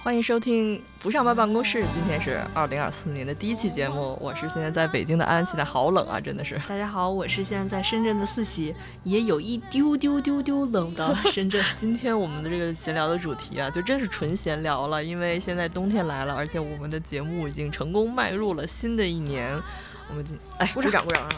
[0.00, 1.84] 欢迎收听不上班办公室。
[1.92, 6.56] 今天是二零二四年的第一期节目，我是现在在北京的安，现在好冷啊，真的是。
[6.68, 8.72] 大家好，我是现在在深圳的四喜，
[9.02, 11.62] 也有一丢丢丢丢冷的 深圳。
[11.76, 19.60] 今天我们的这个闲聊的主题啊，就真是纯闲聊了，因为现在冬天来了，而且我们的节目已经成功迈入了新的一年。
[20.08, 21.28] 我们今哎，鼓掌鼓掌啊！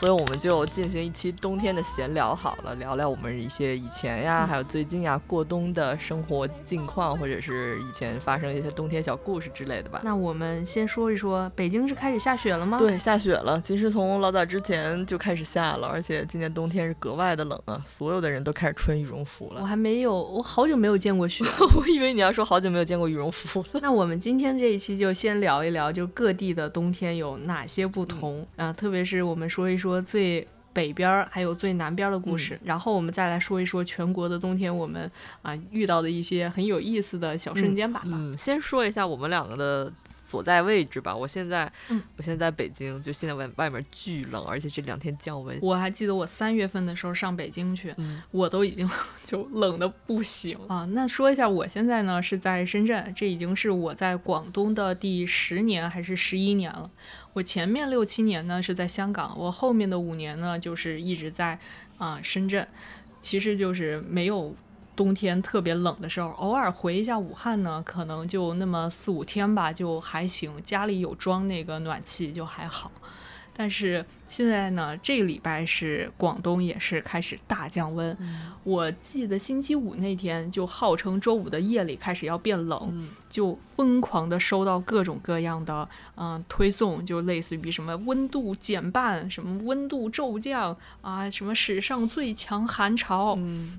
[0.00, 10.00] 所以我们就进行一期冬天的闲聊好了，聊聊我们一些以前呀，还有最近呀过冬的生活近况，或者是以前发生一些冬天小故事之类的吧。
[10.02, 12.78] 那我们先说一说，北京是开始下雪了吗？
[12.78, 13.60] 对，下雪了。
[13.60, 19.60] 其实从老早之前就开始下了，而且今年冬天是格外的冷啊，所有的人都开始穿羽绒服了。
[19.60, 21.44] 我还没有，我好久没有见过雪。
[21.76, 23.80] 我以为你要说好久没有见过羽绒服了。
[23.82, 28.72] 那我们今天这一期就先聊一聊，就各地的冬天有哪些不同啊？
[28.72, 30.46] 特别是我们说一说最。
[30.72, 35.10] 北边儿还有最南边的故事，然后我们再来说一说全国的冬天，我们
[35.42, 38.02] 啊遇到的一些很有意思的小瞬间吧。
[38.04, 39.92] 嗯，先说一下我们两个的。
[40.30, 41.70] 所在位置吧，我现在，
[42.16, 45.58] 我现在在北京，就现在外外面巨冷，而且这两天降温。
[45.60, 47.92] 我还记得我三月份的时候上北京去，
[48.30, 48.88] 我都已经
[49.24, 50.84] 就冷的不行啊。
[50.92, 56.88] 那说一下，我现在呢是在深圳，这已经是我在广东的第十年还是十一年了。
[57.32, 61.58] 我前面六七年呢是在香港，我后面的五年呢就是一直在
[61.98, 62.64] 啊深圳，
[63.20, 64.54] 其实就是没有。
[65.00, 72.92] 冬天特别冷的时候，偶尔回一下武汉呢，可能就那么四五天吧，就还行，家里有装那个暖气就还好，
[73.54, 74.04] 但是。
[74.30, 78.16] 现在呢，这个礼拜是广东也是开始大降温。
[78.62, 93.36] 我记得星期五那天就号称周五的夜里开始要变冷，就疯狂的收到各种各样的嗯推送，就类似于什么温度减半，什么温度骤降啊，什么史上最强寒潮。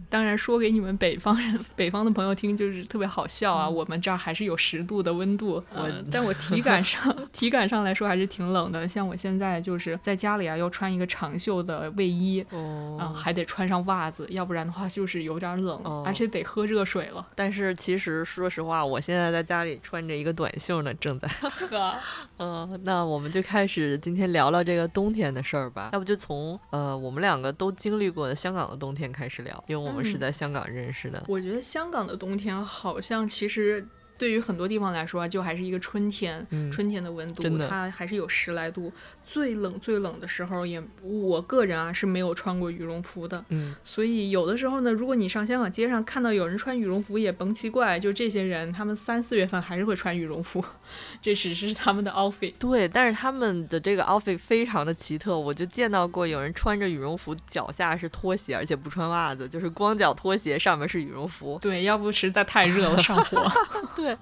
[0.10, 5.64] 当然说给你们北方人、北方的朋友听就是特别好笑啊，我们这儿还是有十度的温度，
[6.12, 8.86] 但我体感上 体感上来说还是挺冷的。
[8.86, 10.41] 像我现在就是在家里。
[10.42, 17.28] 呀，要穿一个长袖的卫衣，嗯，还得穿上袜子，要不然的话就是有点冷，而且得喝热水了。
[17.36, 21.28] 但是其实说实话，我现在在家里穿着一个短袖呢，正在。
[21.28, 21.94] 喝，
[22.38, 25.90] 嗯，那我们就开始今天聊聊这个冬天的事儿吧。
[25.94, 31.24] 要不就从呃我们两个都经历过的香港的冬天开始聊，因为我们是在香港认识的。
[31.28, 33.86] 我觉得香港的冬天好像其实。
[34.18, 38.94] 对于很多地方来说，就还是一个春天，春天的温度，它还是有十来度。
[39.32, 43.44] 最冷最冷的时候，也我个人啊是没有穿过羽绒服的。
[43.48, 50.62] 嗯，所以有的时候呢，如果你上香港街上看到有人穿羽绒服，也甭奇怪，就这些人，他们三四月份还是会穿羽绒服，
[51.24, 52.54] 这只是他们的 outfit。
[52.60, 61.58] 对，但是他们的这个 outfit 非常的奇特，我就见到过有人穿着羽绒服，脚下是拖鞋，而且不穿袜子，就是光脚拖鞋，上面是羽绒服。
[61.62, 63.50] 对，要不实在太热了上火。
[63.96, 64.18] 对。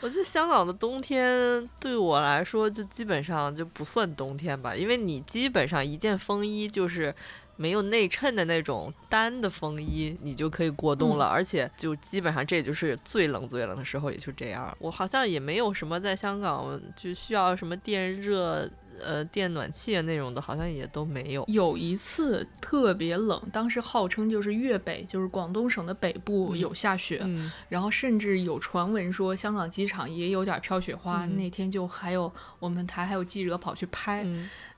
[0.00, 7.14] 我觉得香港的冬天对我来说就基本上就不算冬天吧，因为你基本上一件风衣就是
[7.56, 11.24] 没有内衬的那种单的风衣，你就可以过冬了。
[11.24, 14.76] 而且就基本上这就是最冷最冷的时候，也就这样。
[14.78, 18.68] 我好像也没有什么在香港就需要什么电热。
[19.00, 21.44] 呃，电暖气啊那种的，好像也都没有。
[21.48, 27.24] 有一次特别冷，当时号称就是粤北，就是广东省的北部有下雪，
[27.68, 31.26] 然后甚至有传闻说香港机场也有点飘雪花。
[31.26, 34.26] 那天就还有我们台还有记者跑去拍，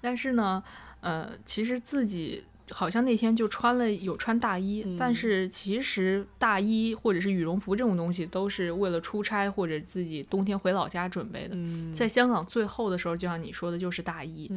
[0.01, 0.63] 但是呢，
[1.01, 2.45] 呃，其实自己。
[2.71, 11.57] 好像那天就穿了有穿大衣，但是其实大衣或者是羽绒服这种东西都是为了出差或者自己冬天回老家准备的。
[11.95, 14.51] 在香港最后的时候，就像你说的，就是大衣。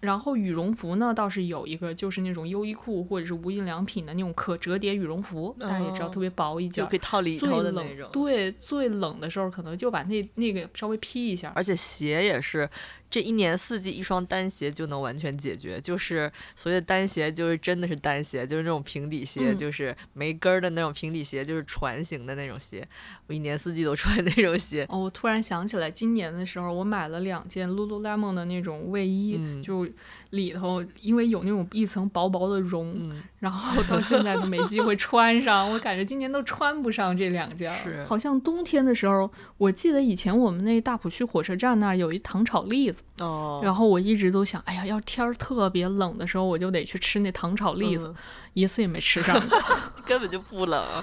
[0.00, 8.08] 然后羽绒服呢，倒是有一个，就是那种优衣库或者是无印良品的那种可折叠羽绒服，大家也知道，特别薄一件，就可以套里头的那种。
[8.12, 12.70] 对，最冷的时候可能就把那那个稍微披一下，而且鞋也是。
[13.10, 22.86] 这一年四季一双单鞋就能完全解决，就是所谓的单鞋，就是真的是单鞋，就是那种平底鞋，就是没跟儿的那种平底鞋，就是船型的那种鞋。
[23.26, 24.86] 我一年四季都穿那种鞋。
[24.90, 29.88] 哦，我突然想起来，今年的时候我买了两件 Lululemon 的那种卫衣，就
[30.30, 35.70] 里头因为有那种一层薄薄的绒，然后到现在都没机会穿上。
[35.70, 37.74] 我感觉今年都穿不上这两件。
[37.82, 42.97] 是，好像冬天的时候，我记得以前我们那大浦区火车站那儿有一糖炒栗子。
[43.18, 48.14] 哦，然后我一直都想，哎呀，要天儿特别冷的时候，我就得去吃那糖炒栗子，
[48.54, 49.36] 一次也没吃上，
[50.06, 51.02] 根本就不冷，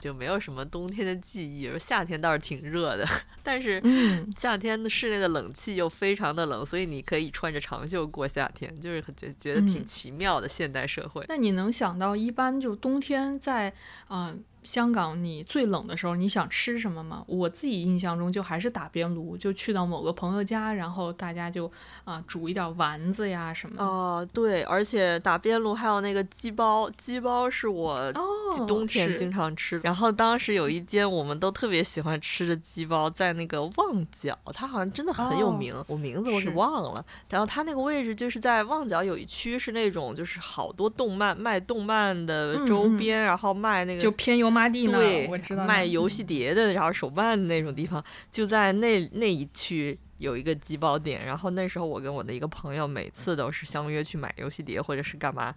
[0.00, 1.70] 就没有什么冬天的记忆。
[1.78, 3.06] 夏天倒是挺热的，
[3.42, 3.82] 但是
[4.36, 11.22] 夏天的室内的冷气又非常的冷，所以你可以穿着长袖过夏天，就是觉觉得挺奇妙的现代社会。
[11.28, 13.72] 那你能想到，一般就是冬天在
[14.08, 14.34] 啊？
[14.64, 17.22] 香港，你最冷的时候，你想吃什么吗？
[17.26, 21.70] 我自己印象中就还是打边炉，就去到某个朋友家，然后大家就
[22.04, 23.84] 啊煮一点丸子呀什么。
[23.84, 28.10] 哦，对，而且打边炉还有那个鸡包，鸡包是我
[28.66, 29.78] 冬天经常吃。
[29.84, 37.04] 然后当时有一间我们都特别喜欢吃的鸡包，在那个旺角，它好像真的很有名，我名字我给忘了。
[37.28, 44.53] 然后它那个位置就是在旺角有一区是那种就是好多动漫卖动漫的周边，然后卖那个就偏油。
[44.92, 51.24] 对，我知道卖游戏 碟的，然后手办的那种地方，就在那那一区有一个鸡包点。
[51.26, 55.54] 然后那时候我跟我的一个朋友每次都是相约去买游戏碟或者是干嘛。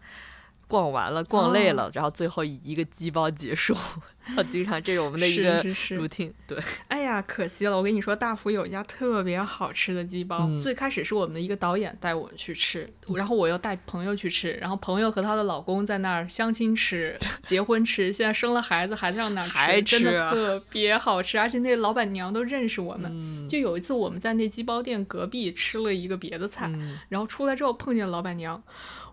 [0.69, 3.73] 逛完了，逛累了，然后最后以一个鸡包结束。
[4.51, 6.33] 经常这是我们的一个 routine。
[6.45, 6.61] 对。
[6.89, 7.75] 哎 呀，可惜了！
[7.75, 10.49] 我跟你说，大福有一家特别好吃的鸡煲。
[10.61, 21.37] 最开始是我们的一个导演带我们去吃，然后我又带朋友去吃，然后朋友和她的老公在那儿相亲吃、 结婚吃，现在生了孩子还在那儿吃，真的特别好吃。
[21.37, 23.47] 而且那老板娘都认识我们。
[23.49, 26.71] 就有一次我们在那鸡煲店隔壁吃了一个别的菜，
[27.09, 28.61] 然后出来之后碰见老板娘。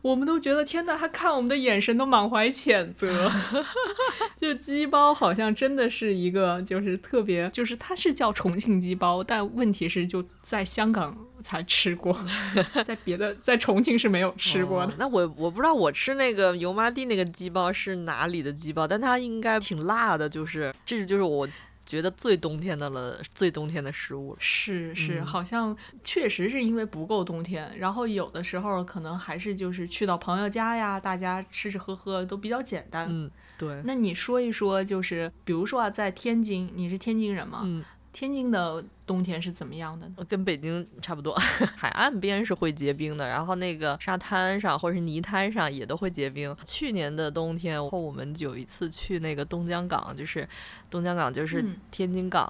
[0.05, 3.33] 我们都觉得天呐，他看我们的眼神都满怀谴责。
[4.37, 12.15] 就鸡包好像真的是一个，就是特别，就是它是叫重庆鸡包，但问题是就在香港才吃过，
[12.87, 14.93] 在别的在重庆是没有吃过的。
[14.99, 21.49] 那我我不知道我吃那个油麻地那个鸡包是哪里的鸡包，但它应该挺辣的，就是这就是我。
[21.87, 33.07] 觉得最冬天的了，最冬天的食物是是，好像确实是因为不够冬天，然后有的时候可能还是就是去到朋友家呀，大家吃吃喝喝都比较简单。
[33.11, 33.83] 嗯，对。
[33.85, 37.63] 那你说一说，就是比如说啊，在天津，你是天津人吗？
[37.65, 38.85] 嗯，天津的。
[39.07, 40.11] 冬天是怎么样的？
[40.25, 41.35] 跟北京差不多，
[41.77, 46.55] 海岸边是会结冰的，然后那个沙滩上或者是泥滩上也都会结冰。
[46.65, 50.49] 去年的冬天，后我们有一次去那个东江港，就是
[50.91, 52.45] 东江港就是天津港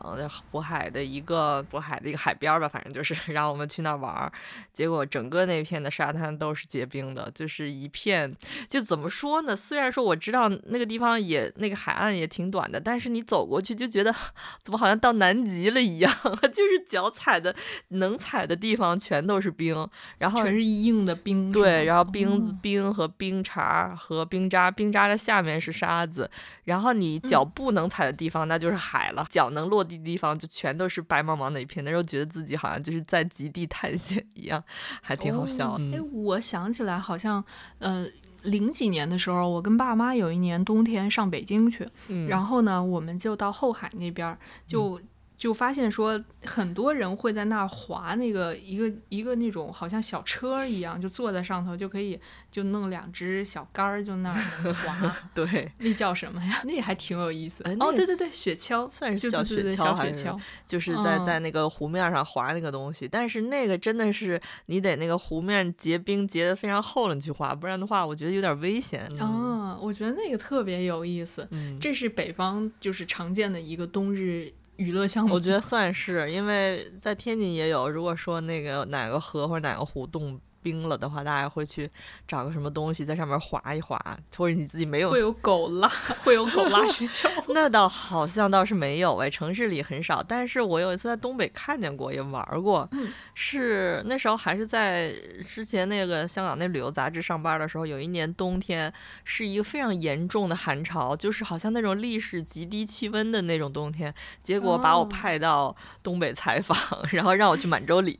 [0.52, 4.30] 渤海的一个渤海的一个海边吧，反正就是 让我们去那儿玩，
[4.72, 8.32] 结果整个那片的沙滩都是结冰的，就是一片，
[8.68, 9.56] 就怎么说呢？
[9.56, 14.14] 虽然说我知道那个地方也那个海岸也挺短的，但是你走过去就觉得
[14.62, 16.12] 怎么好像到南极了一样。
[16.52, 17.54] 就是脚踩的
[17.88, 19.88] 能踩的地方全都是冰，
[20.18, 21.50] 然后全是硬的冰。
[21.52, 26.30] 对，然后冰子、冰和冰碴和冰渣，冰渣的下面是沙子，
[26.64, 31.84] 然后你脚不能踩的地方那就是海了，脚能落地的地方就全都是白茫茫的一片。
[31.84, 34.62] 那时候觉得自己好像就是在极地探险一样，
[35.00, 35.78] 还挺好笑。
[35.92, 37.44] 哎，我想起来，好像
[37.78, 38.06] 呃
[38.42, 41.86] 零几年的时候，我跟爸妈有一年冬天上北京去，
[42.28, 44.36] 然后呢，我们就到后海那边
[44.66, 45.00] 就。
[45.36, 52.18] 就发现说，很多人会在那儿划那个一个一个那种好像小车一样，就坐在上头就可以
[52.50, 55.16] 就弄两只小杆儿就那儿划。
[55.34, 56.62] 对，那叫什么呀？
[56.64, 57.64] 那还挺有意思。
[57.80, 60.32] 哦，对对对，雪橇算是小雪橇还是？
[60.66, 69.06] 就是在在那个湖面上划那个东西，但是那个真的是你得那个湖面结冰结的非常厚了你去划，不然的话我觉得有点危险。
[69.20, 71.46] 哦，我觉得那个特别有意思。
[71.50, 74.52] 嗯，这是北方就是常见的一个冬日。
[74.76, 77.88] 娱乐项目，我觉得算是，因为在天津也有。
[77.88, 80.40] 如果说那个哪个河或者哪个湖冻。
[80.64, 81.88] 冰了的话，大家会去
[82.26, 84.00] 找个什么东西在上面划一划，
[84.34, 85.86] 或者你自己没有会有狗拉，
[86.24, 87.30] 会有狗拉雪橇。
[87.52, 90.22] 那倒好像倒是没有哎，城市里很少。
[90.22, 92.88] 但是我有一次在东北看见过，也玩过。
[93.34, 95.12] 是那时候还是在
[95.46, 98.90] 之前那个香港那旅游杂志上班的时候，有一年冬天
[99.24, 104.14] 是一个非常严重的寒潮，就是好像那种历史极低气温的那种冬天。
[104.42, 106.78] 结果把我派到东北采访，
[107.12, 108.18] 然后让我去满洲里，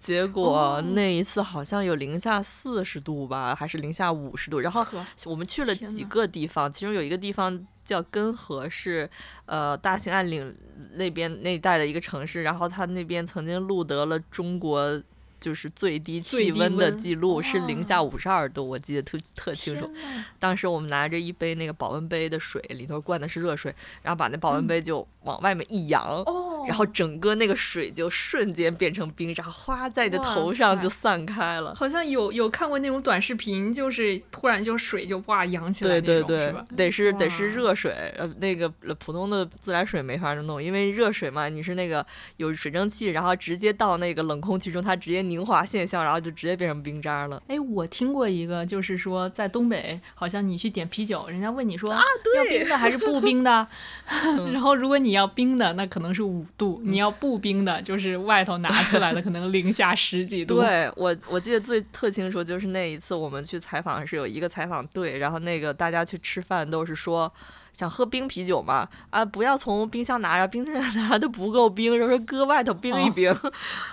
[0.00, 1.62] 结果那一次好。
[1.68, 4.58] 像有零下四十度吧，还是零下五十度？
[4.60, 4.82] 然后
[5.26, 9.08] 我们去了几个地方，其中有一个地方叫根河，是
[9.44, 10.56] 呃大兴安岭
[10.94, 12.42] 那边那一带的一个城市。
[12.42, 15.02] 然后他那边曾经录得了中国
[15.40, 19.90] 就是最低气温的记录，是零下五十二度，我记得特特清楚。
[20.38, 26.24] 当时我们拿着一杯那个保温杯的水，里头灌的是热水，然后把那保温杯就往外面一扬。
[26.66, 31.74] 然后整个那个水就瞬间变成冰渣，哗在你的头上就散开了。
[31.74, 36.66] 好像有有看过那种短视频，就是突然就水就哇扬起来那种，是吧？
[36.76, 38.68] 得是得是热水，呃，那个
[38.98, 42.04] 普通的自来水没法弄，因为热水嘛，你是那个
[42.36, 47.40] 有水蒸气，然后直接到那个冷空气中，它直接凝华现象，然后就直接变成冰渣了。
[47.46, 52.00] 哎，我听过一个，就是说在东北，好像你去点啤酒，人家问你说啊，
[52.36, 53.68] 要冰的还是不冰的？
[54.52, 56.44] 然后如果你要冰的，那可能是五。
[56.56, 60.60] 度你要不冰的，就是外头拿出来的，可能零下十几度。
[60.60, 67.30] 对我，我记得最特清楚，就是那一次我们去采访是有一个采访队，然后那个大家去吃饭都是说。
[67.78, 73.32] 想喝冰啤酒嘛，啊，不要从冰箱拿着，冰箱拿的不够冰，就是搁外头冰一冰。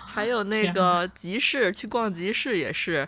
[0.04, 3.08] 还有那个集市，去逛集市也是，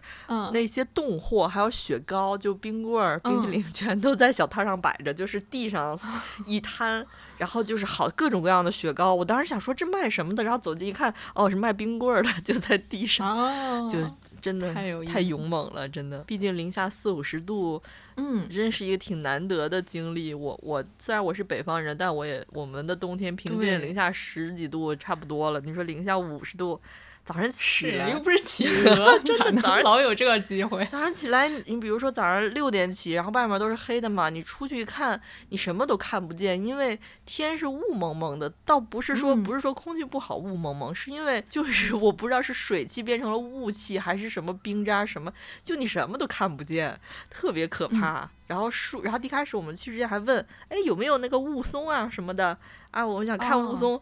[0.54, 5.98] 那些冻货，还有雪糕，就冰棍儿、冰淇淋， 全都在小摊上摆着，就是地上
[6.46, 7.04] 一摊，
[7.38, 9.16] 然后就是好各种各样的雪糕。
[9.16, 13.98] 我当时想说这卖什么的，然后走近一看，哦，是卖冰棍儿的，就在地上，就。
[14.40, 16.20] 真的太勇猛了，真的。
[16.20, 17.82] 毕竟零下四五十度，
[18.18, 20.34] 嗯，真是一个挺难得的经历。
[20.34, 25.62] 我我虽然我是北方人，但我也我们的冬天平均零下十几度差不多了。
[25.62, 26.80] 你说零下五十度。
[27.28, 30.86] 早上起来又不是企鹅， 真的早上老有这个机会。
[30.86, 38.50] 早上起来，你比如说早上六点起，然后外面都是黑的嘛，你出去一看，你什么都看不见，因为天是雾蒙蒙的。
[38.64, 45.30] 倒不是说不是说空气不好雾蒙蒙，是因为就是我不知道是水汽变成了雾气，还是什么冰渣什么，
[45.62, 46.98] 就你什么都看不见，
[47.30, 48.30] 特别可怕。
[48.48, 52.58] 然后树，然后一开始我们去之前还问，哎有没有那个雾凇啊什么的
[52.92, 54.00] 啊，我想看雾凇。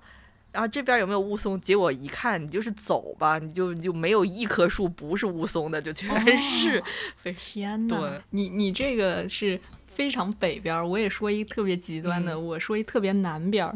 [0.55, 1.59] 然后这边有没有雾凇？
[1.59, 6.09] 结果一看，你就是走吧，你就就没有一棵树不是雾凇的，就全
[6.41, 6.81] 是。
[7.35, 13.69] 天呐，你你这个是非常北边，我也说一特别极端的，我说一特别南边。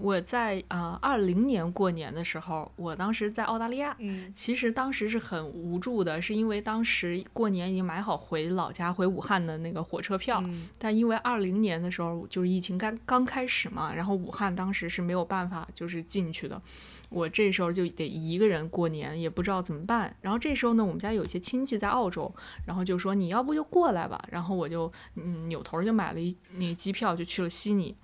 [0.00, 3.94] 我在啊二零年过年的时候，我当时在澳大利亚。
[3.98, 10.42] 嗯，其实当时是很无助的，是因为当时过年已经买好回老家回武汉的那个火车票，
[10.78, 16.60] 但因为二零年的时候就是疫情刚刚开始嘛，然后武汉当时是没有办法就是进去的，
[17.08, 20.16] 我这时候就得一个人过年，也不知道怎么办。
[20.20, 27.94] 然后这时候呢，我们家有一些亲戚在澳洲，然后就说你要不就过来吧，然后我就嗯扭头就买了一那机票就去了悉尼。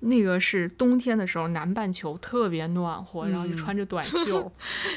[0.00, 4.50] 那个是冬天的时候，南半球特别暖和，然后就穿着短 袖。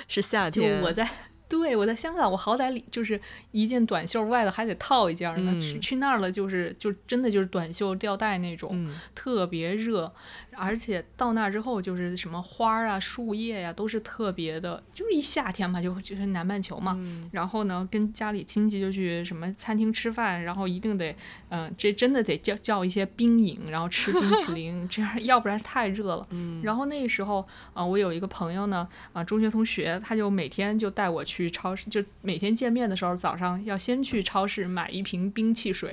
[0.08, 0.82] 是夏天。
[0.82, 1.08] 就我在，
[1.50, 3.20] 对我在香港，我好歹里就是
[3.52, 5.54] 一件短袖，外头还得套一件呢。
[5.60, 10.12] 去去那儿了，就是就真的就是短袖吊带那种，特别热。
[10.58, 16.98] 而且到那儿之后，就是什么花儿啊、树叶呀，都是特别的，就是一夏天嘛，就就是南半球嘛。
[17.32, 21.16] 然后呢，跟家里亲戚就去什么餐厅吃饭，然后一定得，
[21.50, 26.28] 嗯，这真的得叫叫一些冰饮，然后吃冰淇淋， 这样要不然太热了。
[26.62, 35.92] 然后那时候啊，我有一个朋友呢，啊，中学同学，他就每天就带我去超市，就每天见面的时候，早上要先去超市买一瓶冰汽水，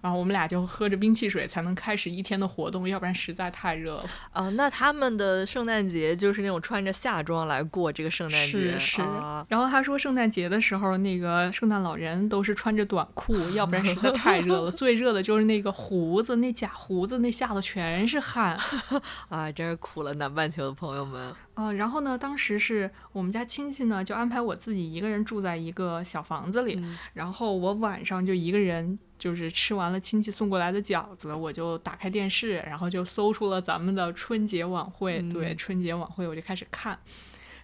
[0.00, 4.01] 然后我们俩就喝着冰汽水才能开始一天的活动，要不然实在太热了。
[4.32, 9.02] 啊， 那他们的圣诞节就是那种穿着夏装来过这个圣诞节，是是。
[9.48, 14.70] 然后他说圣诞节的时候，那个圣诞老人都是穿着短裤，要不然实在太热了。
[14.72, 18.58] 最热的就是那个胡子，那假胡子那下头全是汗，
[19.28, 21.34] 啊，真是苦了南半球的朋友们。
[21.54, 26.82] 嗯，然后呢，当时是我们家亲戚呢，就安排我自己一个人住在一个小房子里，
[27.14, 28.98] 然后我晚上就一个人。
[29.22, 35.22] 就是吃完了亲戚送过来的饺子，我就打开电视，然后就搜出了咱们的春节晚会。
[35.30, 36.98] 对，春节晚会我就开始看。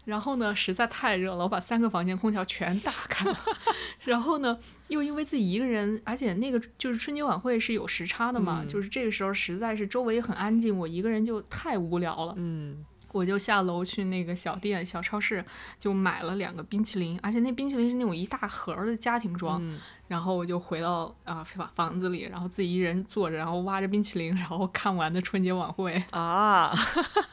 [0.04, 3.36] 然后呢，实在太热了，我把三个房间空调全打开了。
[4.06, 12.34] 然后呢，又因为自己一个人，而且那个就是春节晚会是有时差的嘛，就是这个时候实在是周围很安静，我一个人就太无聊了。
[12.36, 12.84] 嗯。
[13.10, 15.42] 我就下楼去那个小店、小超市，
[15.80, 19.60] 就买了两个冰淇淋，而且那冰淇淋是那种一大盒的家庭装。
[20.08, 26.74] 然后我就回到啊房房子里，然后自己一人坐着，然后挖着冰淇淋，然后看完的春节晚会啊。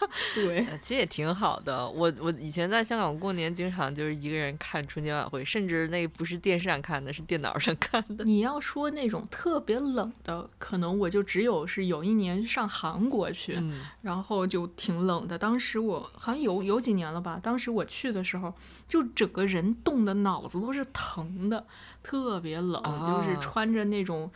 [0.36, 1.90] 对，其实也挺好的。
[1.90, 8.24] 我我以前在香港过年，经常就是一个人看春节晚会，甚至那不是电视上看的，是电脑上看的。
[8.24, 13.62] 你要说那种特别冷的，可能我就只有是有一年上韩国去，
[14.02, 15.38] 然后就挺冷的。
[15.38, 18.54] 当时我好像有有几年了吧，当时我去的时候，
[18.88, 21.66] 就整个人冻的脑子都是疼的，
[22.06, 22.62] 特别。
[22.62, 24.32] 冷就是穿着那种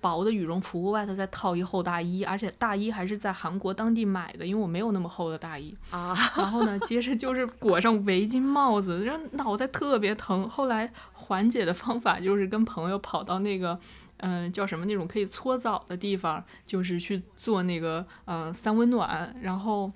[0.00, 6.16] 薄的羽绒服，外头再套一厚大衣，而且大衣还是在韩国当地买的，因为我没有那么厚的大衣啊。
[6.36, 10.48] 然后呢，接着就是裹上围巾、帽子，然后脑袋特别疼。
[10.48, 13.78] 后来缓解的方法就是跟朋友跑到那个，
[14.18, 19.92] 嗯，叫什么那种可以搓澡的地方，就是去做那个呃三温暖，然后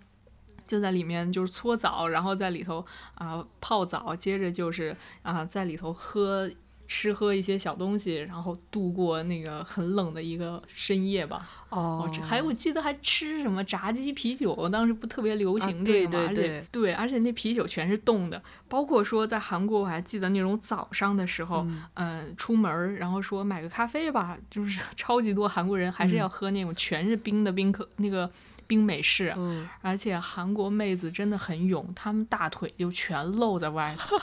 [0.66, 6.50] 就在里面就是搓澡，然后在里头啊泡澡，接着就是啊在里头喝。
[6.92, 11.48] 吃喝一些小东西，然后度过那个很冷的一个深夜吧。
[11.70, 16.26] 哦，还有我记得还吃什么炸鸡啤酒，当时不特别流行这个嘛？
[16.28, 18.42] 而且对，而且那啤酒全是冻的。
[18.68, 28.30] 包括说在韩国，我还记得那种早上的时候，嗯，出门然后说买个咖啡吧，就是 超级多韩国人还是要喝那种全是冰的冰可那个。
[28.72, 34.16] 冰美式，嗯，而且韩国妹子真的很勇，她们大腿就全露在外头。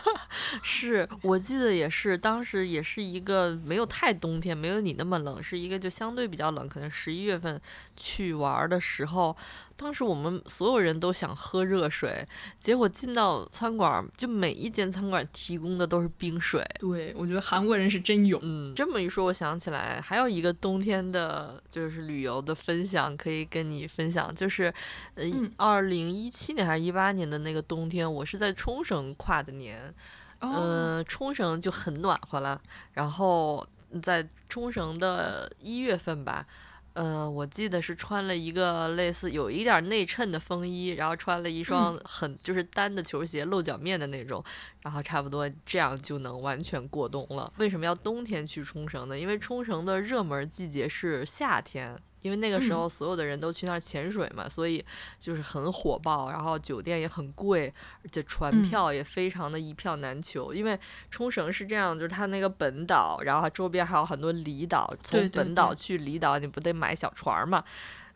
[0.64, 7.62] 是我记得也是，当时时也是一个没有太冬天，没有你那么冷，是一个就相对比较冷，可能十一月份
[7.96, 9.38] 去玩的时候。
[9.80, 12.28] 当时我们所有人都想喝热水，
[12.60, 16.62] 结果进到餐馆，就每一间餐馆提供的都是冰水。
[16.80, 18.38] 对，我觉得韩国人是真勇。
[18.44, 24.72] 嗯，这么一说，我想起来还有一个冬天的，就是旅游的分享可以跟你分享，就是，
[25.16, 25.24] 呃，
[25.56, 29.96] 二零一七年还是一八年的那个冬天，我是在冲绳跨的年，
[30.40, 33.66] 嗯，冲绳就很暖和了，然后
[34.04, 36.46] 在冲绳的一月份吧。
[36.94, 44.44] 嗯，我记得是穿了一个类似有一点内衬的风衣，然后穿了一双很就是单的球鞋，露脚面的那种，
[44.82, 47.52] 然后差不多这样就能完全过冬了。
[47.58, 49.18] 为什么要冬天去冲绳呢？
[49.18, 51.98] 因为冲绳的热门季节是夏天。
[52.22, 54.84] 因为那个时候所有的人都去那儿潜水嘛，所以
[55.20, 57.74] 就是很火爆，然后酒店也很贵，
[58.04, 60.54] 而且船票也非常的一票难求。
[60.54, 60.78] 因为
[61.10, 67.64] 冲绳是这样，就是它那个本岛，然后它周边还有很多离岛，从本岛去离岛你不得买小船嘛？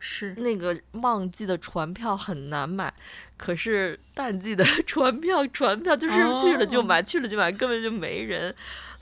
[0.06, 2.92] 是那个旺季的船票很难买，
[3.38, 8.54] 可是淡季的 船票，船票就是去了就买，去了就买，根本就没人。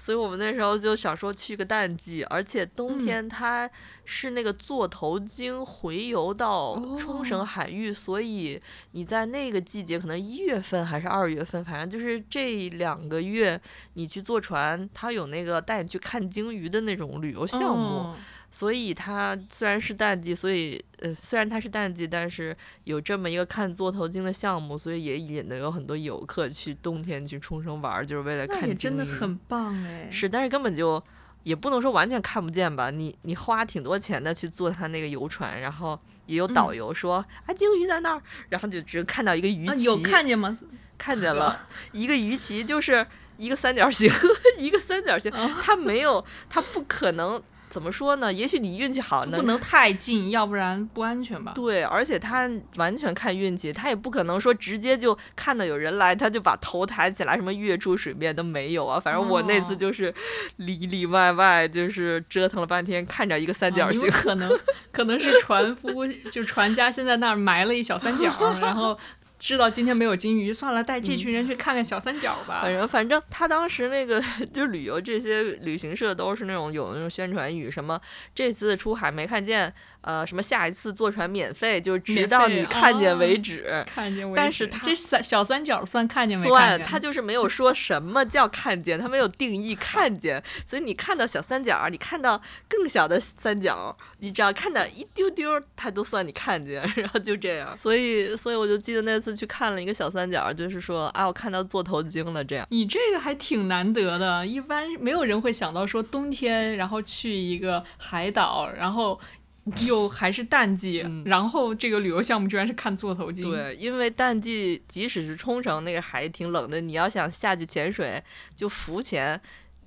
[0.04, 3.70] 所以我们那时候就想说去个淡季，而且冬天它
[4.04, 13.60] 是那个座头鲸回游到冲绳海域，所以你在那个季节，可能一月份还是二月份，反正就是这两个月，
[13.92, 18.12] 你去坐船，它有那个带你去看鲸鱼的那种旅游项目。
[18.54, 22.54] 所以它虽然是淡季，所以呃，虽然它是淡季，但是
[22.84, 28.74] 有这么一个看座头鲸的项目，所以也引得有很多游客去冬天去冲绳玩，就是为了看鲸鱼。
[28.74, 30.08] 真的很棒哎！
[30.12, 31.02] 是，但是根本就
[31.44, 32.90] 也不能说完全看不见吧？
[32.90, 39.82] 你你花挺多钱的去坐它那个游船，然后也有导游说啊，鲸鱼在那儿，然后就只看到一个鱼鳍。
[39.82, 40.54] 有看见吗？
[40.98, 41.58] 看见了
[41.92, 43.06] 一个鱼鳍，就是
[43.38, 44.12] 一个三角形，
[44.58, 45.32] 一个三角形，
[45.62, 47.42] 它没有，它不可能。
[47.72, 48.30] 怎么说呢？
[48.30, 51.52] 也许你运气好，不能太近，要不然不安全吧。
[51.54, 59.00] 对，而且他完全看运气，他也不可能说直接就看到有人来，他就把头抬起来，什么跃出水面都没有啊。
[59.00, 60.14] 反正我那次就是
[60.56, 64.10] 里里外外就是折腾了半天，看着一个三角形。
[64.10, 64.50] 可能
[64.92, 68.30] 可能是船夫，就船家先在那儿埋了一小三角，
[68.60, 68.98] 然后。
[69.42, 72.60] 知道今天没有金鱼，算了，带这群人去看看小三角吧。
[72.62, 74.22] 反正反正他当时那个
[74.54, 78.00] 就旅游这些旅行社都是那种有那种宣传语，什么
[78.32, 79.74] 这次出海没看见。
[80.02, 83.84] 呃，什么下一次坐船免费，就直到你看见为止。
[83.86, 84.36] 看见为止。
[84.36, 86.46] 但是他这三小三角算看见没？
[86.46, 90.42] 算，他就是没有说什么叫看见，他没有定义看见。
[90.66, 96.82] 所以你看到小三角，你看到更小的三角，你只要看到一丢丢，他都算你看见。
[96.96, 97.76] 然后就这样。
[97.78, 102.42] 所以，所以我就记得那次去看了一个小三角，就是说啊，我看到座头鲸了。
[102.44, 102.66] 这样。
[102.70, 109.20] 你这个还挺难得的，一般没有人会想到说冬天然后去一个海岛，然后。
[109.86, 113.48] 又还是淡季，然后这个旅游项目居然是看座头鲸。
[113.48, 118.22] 对，因为淡季即使是冲绳那个海挺冷的，你要想下去潜水
[118.56, 119.40] 就浮潜。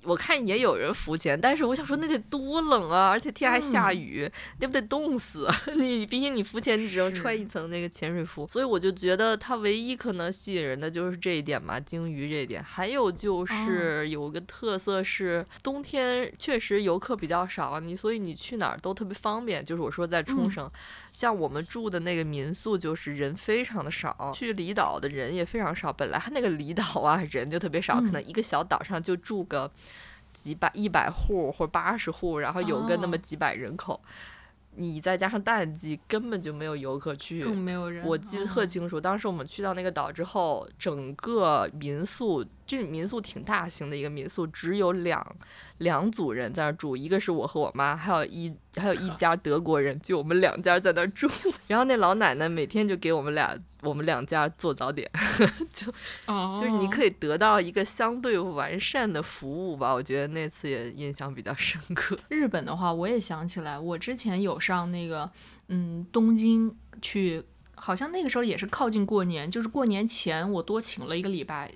[0.06, 3.08] 我看也有人浮潜，但是我想说那得多冷啊！
[3.08, 5.48] 而且天还下雨，那不得冻死？
[5.76, 8.46] 你毕竟你浮潜，你只能穿一层那个潜水服。
[8.46, 12.62] 所以我就觉得它唯一可能吸引人的就是这一点嘛，鲸鱼这一点。
[12.62, 19.64] 还有就是有个特色是冬天确实游客比较少，你所以你去哪儿都特别方便。
[19.64, 20.70] 就是我说在冲绳，
[21.12, 25.92] 像我们住的那个民宿，就是人非常的少，去离岛的人也非常少。
[25.92, 29.68] 本来它那个离岛啊，人就特别少，可能一个小岛上就住个。
[30.36, 33.98] 几百一百户或者八十户，然后有个那么几百人口，
[34.74, 38.04] 你再加上淡季，根本就没有游客去，更没有人。
[38.06, 42.44] 我记得特清楚，当时我们去到那个岛之后，整个民宿。
[42.66, 45.24] 这民宿挺大型的一个民宿，只有两
[45.78, 51.28] 两组人在那儿住，一个是我和我妈，还有一还有一家德国人，就我们两家在那儿住。
[51.68, 55.10] 然后那老奶奶每天就给我们俩我们两家做早点，
[55.72, 55.86] 就
[56.26, 59.92] 就是你可以得到一个相对完善的服务吧。
[59.92, 62.18] 我觉得那次也印象比较深刻。
[62.28, 65.30] 日本的话，我也想起来，我之前有上那个
[65.68, 67.42] 嗯东京去，
[67.74, 71.72] 好像那个时候也是靠近过年，就是过年前我多请了一个礼拜。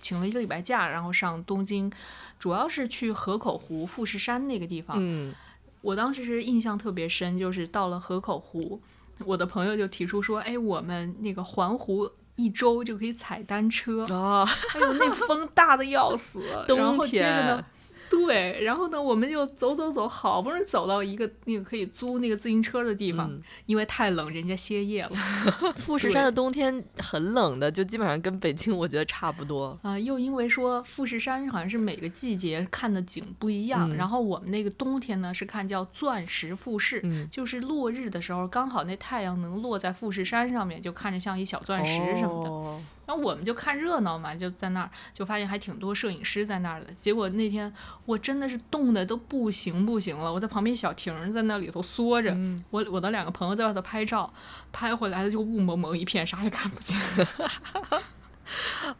[0.00, 1.88] 请了一个礼拜假，然后上东京，
[2.36, 4.96] 主要是去河口湖、富士山那个地方。
[4.98, 5.32] 嗯，
[5.80, 8.80] 我当时是印象特别深，就是到了河口湖，
[9.24, 16.40] 我的朋友就提出说：“哎，我们那个环湖一周就可以踩单车。”啊，哎呦，那风大的要死。
[16.66, 17.64] 冬天。
[18.12, 25.10] 对，然后呢，我们就走走走，好不容易走到一个那个可以租那个自行车的地方，因为太冷，人家歇业了。
[25.76, 29.78] 富士山的冬天很冷的，就基本上跟北京我觉得差不多。
[29.82, 42.82] 啊，又因为说富士山好像是每个季节看的景不一样，然后我们那个冬天呢是看叫钻石富士，就是落日的时候，刚好那太阳能落在富士山上面，就看着像一小钻石什么的。
[43.12, 46.86] 然后我们就看热闹嘛，就在那儿就发现还挺多摄影师在那儿的。
[46.98, 47.70] 结果那天
[48.06, 52.34] 我真的是冻得都不行不行了，我在旁边小亭在那里头缩着，
[52.70, 54.32] 我我的两个朋友在外头拍照，
[54.72, 56.98] 拍回来的就雾蒙蒙一片，啥也看不见。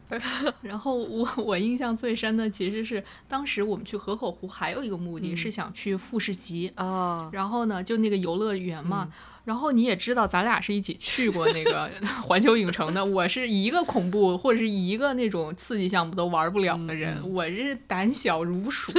[0.61, 9.11] 然后我我印象最深的其实是当时我们去河口湖还有一个目的是想去富士急啊，然后呢就那个游乐园嘛。
[9.45, 11.89] 然后你也知道，咱俩是一起去过那个
[12.23, 13.03] 环球影城的。
[13.03, 18.91] 我是一个恐怖或者是一个那种刺激项目都玩不了的人，我是胆小如鼠。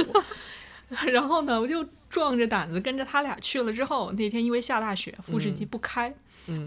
[1.11, 3.73] 然后呢，我就壮着胆子跟着他俩去了。
[3.73, 6.13] 之后那天因为下大雪，富士机不开。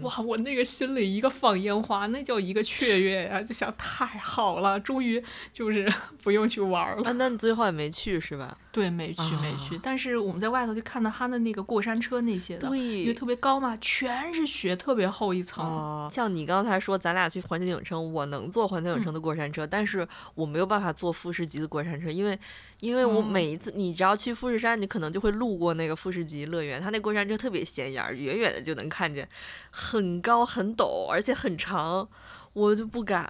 [0.01, 3.41] 哇，我那个心里一个放烟花，那叫一个雀跃呀！
[3.41, 5.89] 就想太好了，终于就是
[6.21, 7.13] 不用去玩了。
[7.13, 8.57] 那你最后也没去是吧？
[8.71, 9.79] 对，没去，没去。
[9.81, 16.07] 但是我们在外头就看到他的那个过山车那些的，因为特别高嘛，全是雪，特别厚一层。
[16.11, 22.37] 像你刚才说，咱俩去环球影城，我能坐环球影城的过山车，但是我没有办法坐富士急的过山车，因为
[22.79, 29.27] 因为我每一次，你只要去富士山，你可能就会路过那个富士急乐园，它那过山车特别显眼，远远的就能看见。
[29.71, 32.07] 很高很陡，而且很长，
[32.53, 33.29] 我就不敢。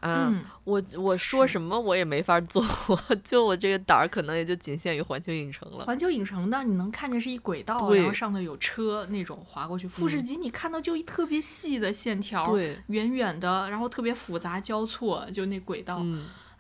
[0.64, 2.64] 我我说什么我也没法做，
[3.24, 5.86] 就我这个胆儿可能也就仅限于环球影城了。
[5.86, 9.88] 环球影城呢你能看见是一轨道，然后上头有车那种滑过去。
[9.88, 12.56] 富士急你看到就一特别细的线条，
[12.88, 16.04] 远远的，然后特别复杂交错，就那轨道，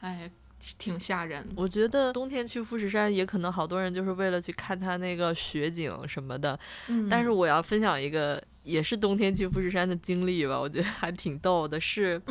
[0.01, 0.31] 哎。
[0.77, 1.47] 挺吓人。
[1.55, 6.59] 我觉得冬天去富士山也可能好多人就是为了去看它那个雪景什么的。
[6.89, 7.07] 嗯。
[7.07, 11.79] 但是我要分享一个也是冬天去富士山的经历吧，我觉得还挺逗的。
[11.79, 12.21] 是，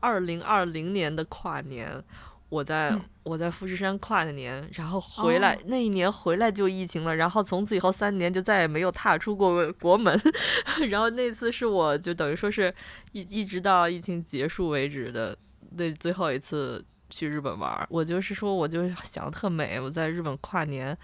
[0.00, 2.02] 二零二零年的跨年，
[2.48, 10.20] 我在我在富士山跨的年，然后回来那一年回来就疫情了，然后从此以后三年就再也没有踏出过国门。
[10.90, 12.74] 然后那次是我就等于说是
[13.12, 15.36] 一一直到疫情结束为止的
[15.76, 16.84] 那最后一次。
[17.08, 19.78] 去日本玩，我就是说，我就想特美。
[19.78, 20.98] 我在日本跨年，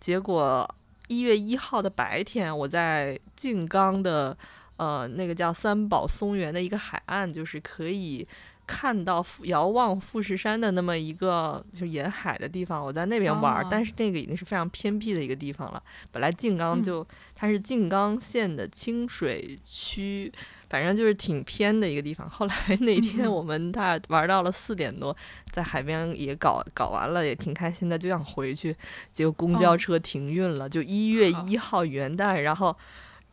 [0.00, 0.68] 结果
[1.14, 4.36] 一月一号的白天，我在静冈的
[4.76, 8.26] 呃那个叫三宝松原的一个海岸，就是可以。
[8.66, 15.82] 看到遥望富士山的那么一个就沿海的地方，我在那边玩，但是那个已经是非常偏僻的一个地方了。
[16.10, 20.32] 本来静冈就它是静冈县的清水区，
[20.74, 22.28] 反正就是挺偏的一个地方。
[22.28, 25.16] 后来 那天我们大玩到了四点多，
[25.52, 28.74] 在海边也搞搞完了，也挺开心的，就想回去，
[29.12, 32.76] 结果公交车停运了，就一月一号元旦，然后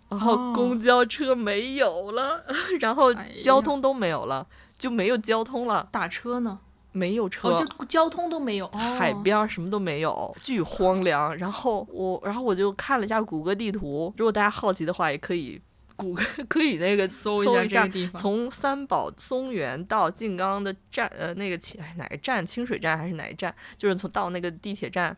[0.09, 2.45] 然后公交车没有了，
[2.79, 3.11] 然后
[3.43, 4.45] 交通都没有了。
[4.77, 6.59] 就没有交通了，打车呢？
[6.91, 11.35] 没有车，就交通都没有，海边什么都没有，巨荒凉。
[11.37, 15.59] 然后我，然后我就看了一下谷歌地图，如果大家好奇的话，也可以
[16.01, 18.21] 谷歌 可以那个搜一下这个地方。
[18.21, 22.45] 从三宝松原到静冈的站，呃，那个清哪个站？
[22.45, 23.53] 清水站还是哪一站？
[23.77, 25.15] 就是从到那个地铁站，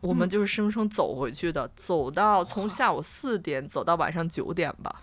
[0.00, 5.02] 我们就是生生走回去的，走到从下午四点走到晚上九点吧。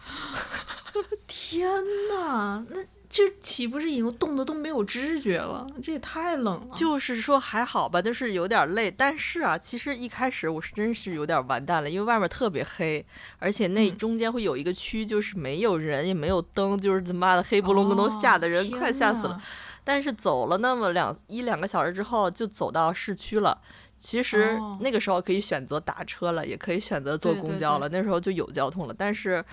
[1.28, 1.70] 天
[2.12, 2.80] 呐，那。
[3.16, 5.66] 这岂不是已经冻得都没有知觉了？
[5.82, 6.76] 这也太冷了。
[6.76, 8.92] 就是说还好吧，就是有点累。
[8.92, 13.06] 但是啊，其实一开始我是真是有点完蛋了，因为外面特别黑，
[13.40, 19.42] 而且那中间会有一个区，就是没有人也没有灯，就是他妈的黑不隆咚，吓得人快吓死了。
[19.86, 23.62] 但是走了那么两一两个小时之后，就走到市区了。
[24.06, 27.90] 其实那个时候可以选择打车了，也可以选择坐公交了。
[27.90, 29.44] 那时候就有交通了，但是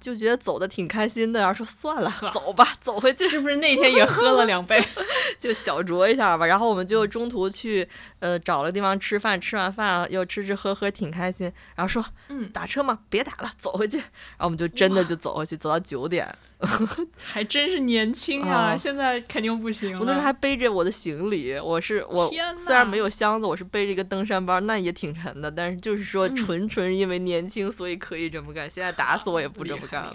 [0.00, 1.40] 就觉得走的挺开心的。
[1.40, 3.28] 然后说算了，走吧，走回去。
[3.28, 4.82] 是不是那天也喝了两杯，
[5.38, 6.46] 就小酌一下吧？
[6.46, 7.86] 然后我们就中途去
[8.20, 11.52] 呃找了地方吃饭，吃完饭又吃吃喝喝，挺开心。
[11.76, 13.98] 然后说嗯，打车嘛，别打了，走回去。
[13.98, 16.26] 然后我们就真的就走回去，走到九点。
[17.22, 18.76] 还真是年轻啊！
[18.76, 19.98] 现在肯定不行。
[19.98, 25.50] 我那时候还背着我的行李，我是我虽然没有箱子，我是背着一个登山包，那也挺沉的。
[25.50, 28.70] 但是就是说，纯纯因为年轻，所以可以这么干。
[28.70, 30.14] 现在打死我也不这么干了。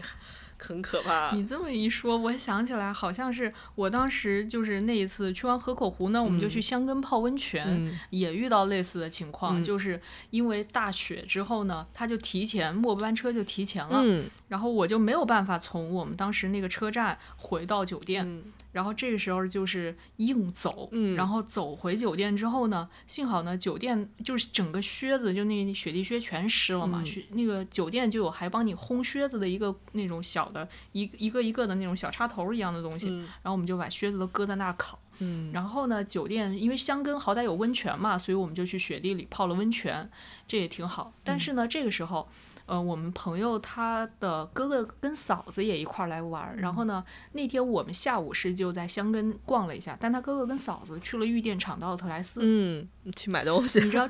[0.57, 1.31] 很可怕。
[1.35, 14.03] 你这么一说，我想起来，好像是我当时就是那一次去完河口湖呢，我们就去香根泡温泉，也遇到类似的情况，就是因为大雪之后呢，他就提前末班车就提前了，
[14.47, 18.43] 然后我就没有办法从我们当时那个车站回到酒店。
[18.77, 33.07] 然后这个时候就是硬走，嗯，然后走回酒店之后呢，幸好呢，酒店就是整个靴子就那雪地靴全湿了嘛，雪那个酒店就有还帮你烘靴子的一个那种小的一一个一个的那种小插头一样的东西，
[33.41, 40.07] 然后我们就把靴子都搁在那儿烤，嗯，然后呢，酒店因为香根好歹有温泉嘛，所以我们就去雪地里泡了温泉，
[40.47, 41.11] 这也挺好。
[41.23, 42.29] 但是呢，这个时候。
[42.67, 54.09] 呃，我们朋友他的哥哥跟嫂子也一块儿来玩儿，然后呢，那天我们下午是就在香根逛了一下，但他哥哥跟嫂子去了玉电厂的奥特莱斯，嗯，去买东西，你知道。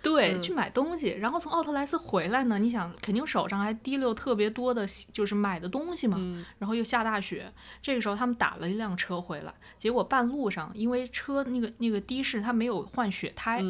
[0.00, 6.16] 对，去买东西，然后从奥特莱斯回来呢，你想肯定手上还提溜特别多的，就是买的东西嘛。
[6.58, 13.60] 然后又下大雪，这个时候他们打了一辆车回来，结果半路上因为车那个那个的士他没有换雪胎，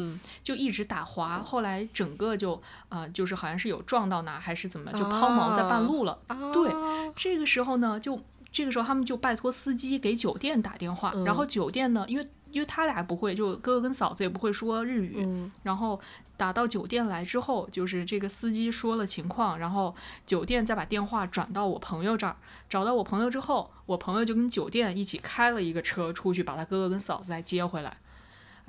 [0.43, 6.19] 就一直打滑，后来整个就啊就是好像是有撞到哪还是怎么，就抛锚在半路了。
[6.53, 6.71] 对，
[7.17, 12.29] 这个时候呢，就这个时候他们就拜托司机给酒店打电话，然后酒店呢，因为。
[12.51, 15.99] 因为他俩不会，就哥哥跟嫂子也不会说日语，然后
[16.35, 22.35] 打到酒店来之后，就是这个司机说了情况，然后酒店再把电话转到我朋友这儿，
[22.67, 27.97] 找到我朋友之后，我朋友就跟酒店一起开了一个车出去，把他哥哥跟嫂子再接回来。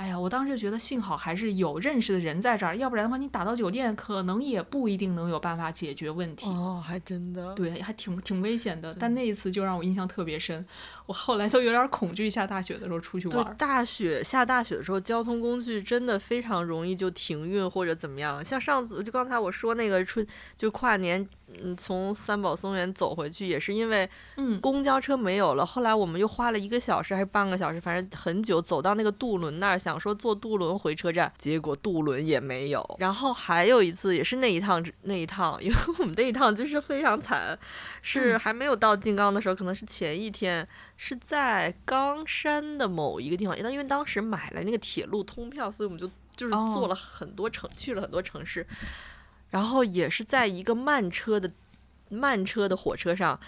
[0.01, 6.49] 哎呀，我当时觉得幸好还是有认识的人在这儿，要不然的话，你打到酒店可能也不一定能有办法解决问题。
[6.49, 7.53] 哦，还真的。
[7.53, 8.97] 对，还挺挺危险的。
[8.99, 10.65] 但那一次就让我印象特别深，
[11.05, 13.55] 我后来都有点恐惧下大雪的时候出去玩。
[13.59, 18.43] 大雪下大雪的时候，交通工具真的非常容易就停运或者怎么样。
[18.43, 21.29] 像上次就刚才我说那个春就跨年。
[21.63, 25.67] 嗯，从三宝松园走回去也是因为，嗯，公交车没有了。
[25.67, 32.97] 后来我们又花了一个小时还是半个小时，反正很久，走到那个渡轮那儿，想说坐渡轮回车站，结果渡轮也没有。
[32.99, 37.59] 然后还有一次也是那一趟那一趟，因为我们那一趟就是非常惨，
[38.01, 48.67] 是还没有到金刚的时候，可能是前一天是在冈山的某一个地方，因为当时买了那个铁路通票，所以我们就就是坐了很多城，去了很多城市。
[49.51, 51.53] 然后也是在一个慢车的
[52.09, 53.39] 慢车的火车上，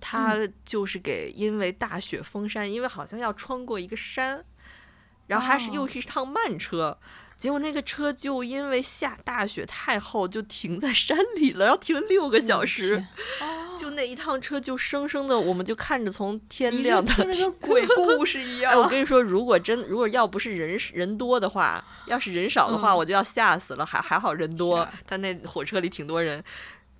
[0.00, 4.44] 他就是给因为大雪封山，因为好像要穿过一个山，
[5.26, 6.98] 然后还是又是一趟慢车。
[7.42, 13.04] 结果那个车就因为下大雪太厚，就停在山里了，要停六个小时。
[13.76, 18.80] 就那一趟车就生生的，我们就看着从天亮到跟鬼故 事一样。
[18.80, 23.84] 我跟你说，如果真如果要不是人人多的话，要是人少的话，我就要吓死了。
[23.84, 26.40] 还还好人多，他那火车里挺多人，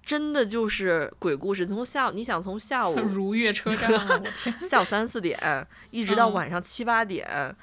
[0.05, 1.65] 真的就是鬼故事。
[1.65, 4.21] 从下午你想从下午如月车站，
[4.69, 5.39] 下午三四点
[5.93, 7.55] 一直到晚上七八点。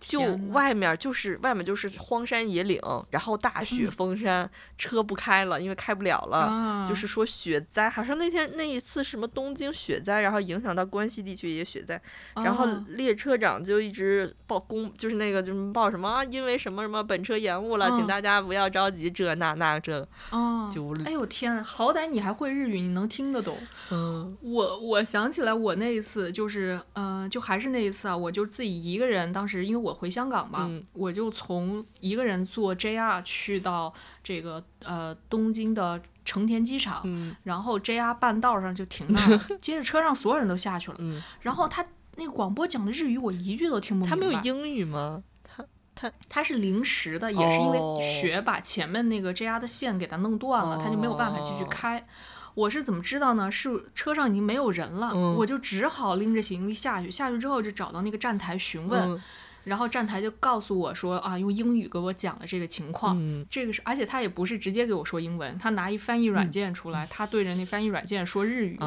[0.00, 6.86] 就外面就是外面就是荒山野岭，然后大雪封山，车不开了，因为开不了了。
[6.88, 12.00] 就是说雪灾，好像那天那一次什么东京雪灾，然后影响到关西地区也雪灾，
[12.36, 20.00] 然后列车长就一直报公，就是那个就是报什么啊，因为什么什么本车延误了，请大家不要着急，这那那这。
[20.30, 23.58] 哦，就哎呦天，好歹你还会日语，你能听得懂。
[23.90, 29.89] 嗯，我我想起来我那一次就是，嗯，就还是那一次啊，我就自己一个人，当时因为我。
[29.90, 37.02] 我回香港嘛，我就从一个人坐 JR 去到这个呃东京的成田机场，
[37.42, 40.98] 然后 JR 半道上就停那了，接着车上所有人都下去了，
[41.40, 41.84] 然后他
[42.16, 44.10] 那个广播讲的日语我一句都听不明白。
[44.10, 45.22] 他没有英语吗？
[45.42, 52.06] 他他他是临时的，也是因为雪把前面那个 JR 的线给他弄断了，他就没有办法继续开。
[52.54, 53.50] 我是怎么知道呢？
[53.50, 57.10] 是车上已经没有人了，我就只好拎着行李下去。
[57.10, 59.20] 下去之后就找到那个站台询问。
[59.64, 63.16] 然后站台就告诉我说啊，用英语给我讲了这个情况。
[63.50, 68.78] 这个是，而且他也不是直接给我说英文，他拿一翻译软件出来，他对着那翻译软件说日语，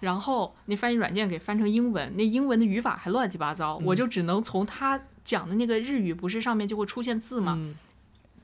[0.00, 7.58] 然后那翻译软件给翻成英文，那英文的语法还乱七八糟，我就只能从他讲的那个日语，不是上面就会出现字吗？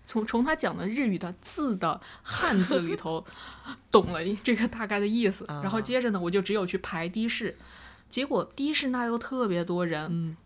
[0.07, 3.25] 从从他讲的日语的字的汉字里头
[3.91, 5.47] 懂了这个大概的意思。
[5.49, 7.57] 然后接着呢，我就只有去排的士，
[8.09, 10.37] 结果的士那又特别多人。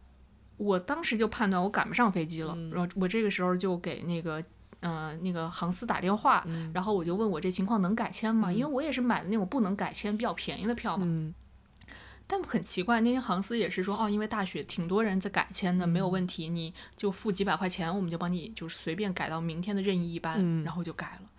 [0.59, 4.45] 我当时就判断我赶不上飞机了，然后我这个时候就给那个，
[4.81, 8.53] 呃，那个航司打电话，然后我就问我这情况能改签吗？
[8.53, 11.33] 因为我也是买的那种不能改签、比较便宜的票嘛。
[12.31, 21.31] 但很奇怪，那天航司也是说，哦，因为大雪，挺多人在改签的，没有问题，你就付几百块钱，我们就帮你就是随便改到明天的任意一班，然后就改了。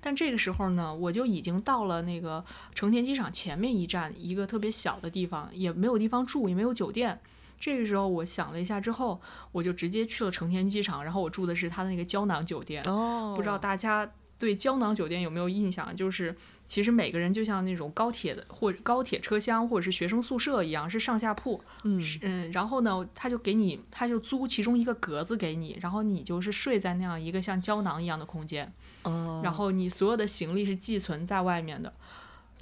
[0.00, 2.44] 但这个时候呢，我就已经到了那个
[2.76, 7.18] 成田机场前面一站，一个特别小的地方，也没有地方住，也没有酒店。
[7.58, 9.20] 这个时候，我想了一下之后，
[9.52, 12.82] 我就直接去了成田机场，然后我住的是他的那个胶囊酒店。
[12.84, 15.94] 哦，不知道大家对胶囊酒店有没有印象？
[15.96, 21.62] 就是其实每个人就像那种高铁的或者高铁车厢或者是学生宿舍一样，是上下铺。
[21.84, 28.70] 嗯嗯，然后呢，他就给你，他就租其中一个格子给你，然后你就是睡在那样一个像胶囊一样的空间。
[29.04, 29.40] 哦。
[29.42, 31.92] 然后你所有的行李是寄存在外面的。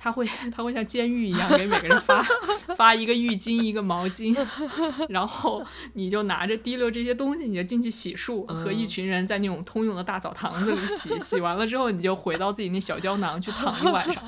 [0.04, 2.22] 他会，他会像监狱一样给每个人发
[2.76, 4.36] 发一个浴巾，一个毛巾，
[5.08, 5.64] 然后
[5.94, 11.08] 你就拿着提溜这些东西，你就进去洗漱，和一群人在那种通用的大澡堂子里洗。
[11.18, 14.22] 洗完了之后，你就回到自己那小胶囊去躺一晚上。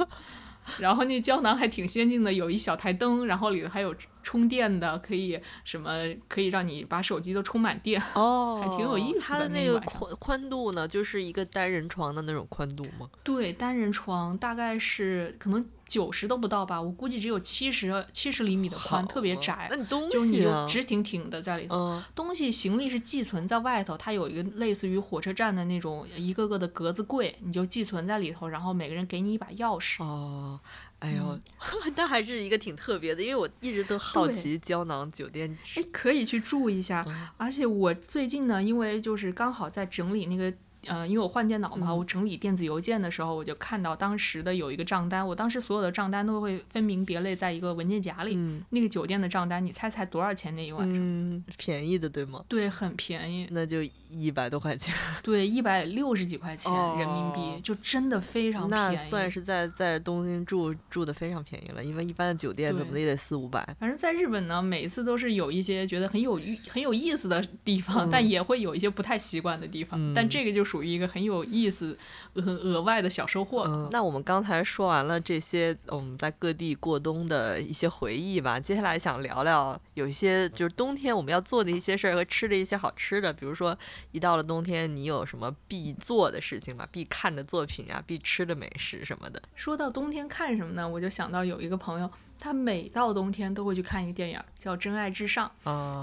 [0.78, 3.94] 然后那胶囊还挺先进的，有一小台灯，然后里头还有。
[4.26, 9.24] 充电的可以什么可以让你把手机都充满电哦， 还挺有意思的。
[9.24, 13.08] 它的那个宽宽度呢，就是一个单人床的那种宽度吗？
[13.22, 19.68] 对，单人床大概是可能九十都不到吧，我估计只有七十七十厘米的宽，特别窄。
[19.70, 30.02] 那你东西就你就直挺挺的在里头，东西行李是寄存在外头，它有一个类似于火车站的那种一个个的格子柜，你就寄存在里头，然后每个人给你一把钥匙。
[30.02, 30.58] 哦。
[30.98, 31.38] 哎呦，
[31.94, 35.56] 那还是一个挺特别的，因为我一直都好奇胶囊酒店。
[35.76, 37.06] 哎，可以去住一下。
[37.36, 40.52] 而且我最近呢，因为就是刚好在整理那个。
[40.88, 45.26] 嗯，因为我换电脑嘛，我整理电子邮件的时候，我就看到当时的有一个账单。
[45.26, 48.38] 我当时所有的账单都会分门别类在一个文件夹里。
[48.70, 50.96] 那个酒店的账单，你猜猜多少钱那一晚上？
[50.96, 52.44] 嗯，便宜的对吗？
[52.48, 53.48] 对，很便宜。
[53.50, 54.94] 那就一百多块钱。
[55.22, 58.96] 对，一百六十几块钱人民币，就真的非常便宜。
[58.96, 63.66] 那算是在在东京住住的非常便宜了，因为一般的酒店怎么的也得四五百。
[63.80, 70.14] 反正在日本呢，每一次都是有一些觉得很有意很有意思的地方，但也会有一些不太习惯的地方。
[70.14, 70.75] 但这个就属。
[70.76, 71.96] 属于一个很有意思、
[72.34, 73.88] 额额外的小收获。
[73.90, 83.32] 那我们刚才说完了这些我们在各地过冬的一些回忆吧，接下来想聊聊有一些就是冬天我们要做的一些事儿和吃的一些好吃的。
[83.32, 83.76] 比如说，
[84.12, 86.86] 一到了冬天，你有什么必做的事情吗？
[86.92, 89.40] 必看的作品啊，必吃的美食什么的。
[89.54, 90.86] 说到冬天看什么呢？
[90.86, 92.10] 我就想到有一个朋友。
[92.38, 95.50] 他每到冬天都会去看一个电影，叫《真爱至上》。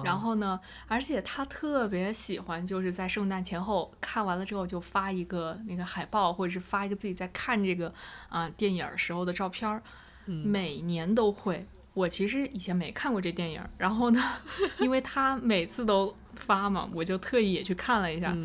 [0.04, 7.94] 然后呢，而且他特别喜欢，就是在圣诞前后看完了之后，就发一个那个海报，或者是发一个自己在看这个
[8.30, 9.82] 啊电影时候的照片儿。
[10.26, 11.66] 每年都会。
[11.94, 14.22] 我其实以前没看过这电影，然后呢，
[14.80, 18.36] 因为他每次都发嘛，我就特意也去看了一下。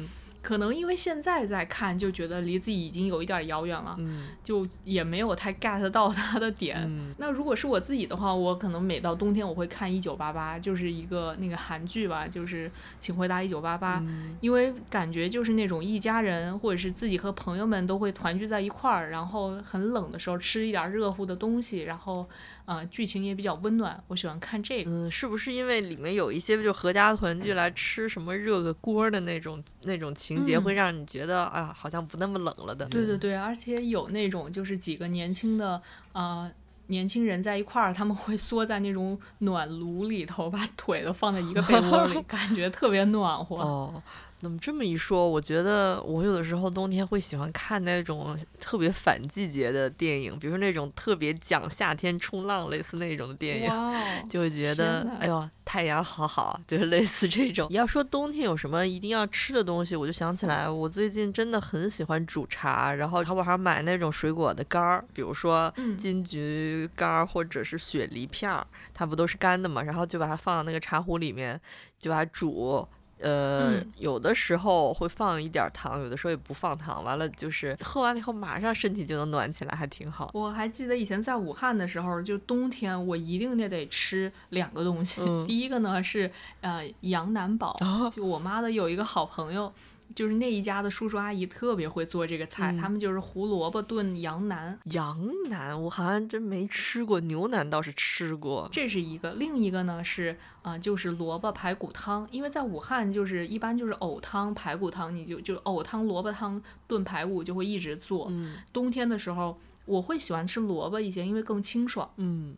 [0.41, 3.99] 可能因为现在在看，就觉得离自己已经有一点遥远了，
[4.43, 7.15] 就也没有太 get 到他的点。
[7.19, 12.69] 那如果是我自己的话，我可能每到冬天我会看《一九八八》，就是一个那个韩剧吧，就是
[13.01, 14.01] 《请回答一九八八》，
[14.41, 22.27] 因为感觉就是那种一家人或者是自己和朋友们都会团聚在一块儿，然后很冷的时候吃一点热乎的东西，然后。
[22.69, 24.91] 啊，剧情也比较温暖，我喜欢看这个。
[24.91, 32.85] 嗯，是不是因为里面有一些就合家团聚来吃什么热个锅的那种那种情节，会让你觉得啊，好像不那么冷了的。
[32.85, 35.81] 对对对，而且有那种就是几个年轻的
[36.13, 36.53] 啊
[36.89, 43.57] 年轻人在一块儿，他们会缩在那种暖炉里头，把腿都放在一个被窝里， 感觉特别暖和。
[43.57, 44.03] 哦。
[44.41, 57.67] 那么这么一说，我觉得我有的时候冬天会喜欢看那种特别反季节的电影，比如说那种特别讲夏天冲浪类似那种的电影，就会觉得哎呦太阳好好，就是类似这种。
[57.69, 71.61] 你要说冬天有什么一定要吃的东西，我就想起来我最近真的很喜欢煮茶，然后淘宝上买那种水果的干儿，比如说金桔干儿或者是雪梨片儿，它不都是干的嘛，然后就把它放到那个茶壶里面，
[71.99, 72.87] 就把它煮。
[73.21, 77.03] 呃，有的时候会放一点糖，有的时候也不放糖。
[77.03, 80.31] 完了就是喝完了以后，马上身体就能暖起来，还挺好。
[80.35, 85.21] 我还记得以前在武汉的时候，就冬天我一定得得吃两个东西。
[85.47, 87.77] 第一个呢是呃羊腩煲，
[88.13, 89.73] 就我妈的有一个好朋友。
[90.15, 94.79] 就是那一家的叔叔阿姨特别会做这个菜，他们就是胡萝卜炖羊腩。
[94.85, 98.69] 羊腩我好像真没吃过，牛腩倒是吃过。
[98.73, 102.27] 这是一个，另一个呢是啊，就是萝卜排骨汤。
[102.31, 108.27] 因为在武汉就是一般就是藕汤、排骨汤，你就就藕汤、萝卜汤炖排骨就会一直做。
[108.31, 112.11] 嗯，冬天的时候我会喜欢吃萝卜一些，因为更清爽。
[112.17, 112.57] 嗯。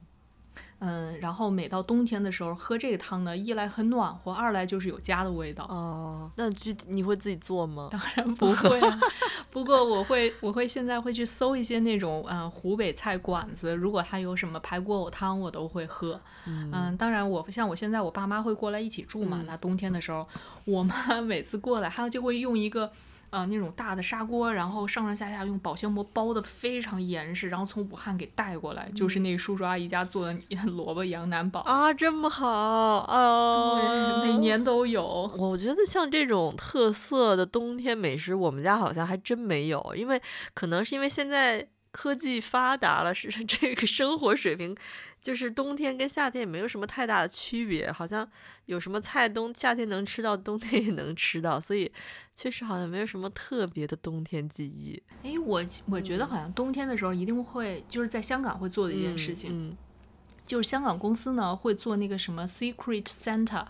[0.81, 5.65] 嗯，然后每到冬天的时候喝这个汤呢，一来很暖和，二来就是有家的味道。
[5.65, 7.89] 哦，那具体你会自己做吗？
[7.93, 8.99] 当然 不会啊，
[9.51, 16.21] 不过我会，我会现在会去搜一些那种嗯湖北菜馆子，如果它有什么排骨藕汤，我都会喝。
[16.47, 20.27] 嗯，当然我像我现在我爸妈会过来一起住嘛，那冬天的时候，
[20.65, 22.91] 我妈 每次过来，她就会用一个。
[23.31, 33.81] 呃那种大的砂锅，然后上上下下用保鲜膜包的非常严实，然后从武汉给带过来，就是那叔叔阿姨家做的 萝卜羊腩煲啊，这么好啊！
[33.81, 35.31] 对，每年都有。
[35.39, 40.21] 我觉得像这种特色的冬天美食，我们家好像还真没有，因为
[40.55, 41.69] 可能是因为现在。
[41.93, 44.77] 科技发达了，是 这个生活水平，
[45.21, 48.29] 就是冬天跟夏天也没有什么太大的区别，好像
[48.67, 51.91] 有什么菜冬夏天能吃到，冬天也能吃到，所以
[52.37, 55.03] 确实好像没有什么特别的冬天记忆。
[55.23, 59.77] 哎，我我觉得好像冬天的时候一定会就是在香港会做的一件事情，
[60.47, 63.67] 就是香港公司呢会做那个什么 Secret Santa，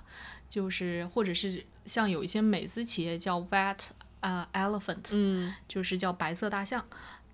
[0.48, 3.88] 就是或者是像有一些美资企业叫 White
[4.20, 6.84] 啊 Elephant，嗯，就是叫白色大象。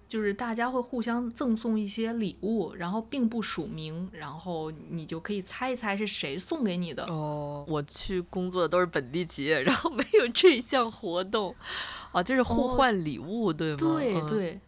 [0.09, 7.04] 就是大家会互相赠送一些礼物，然后并不署名，然后你就可以猜一猜是谁送给你的。
[7.07, 11.54] 哦，我去工作的都是本地企业，然后没有这项活动，
[12.12, 13.78] 啊，就是互换礼物，对吗？
[13.78, 14.61] 对对。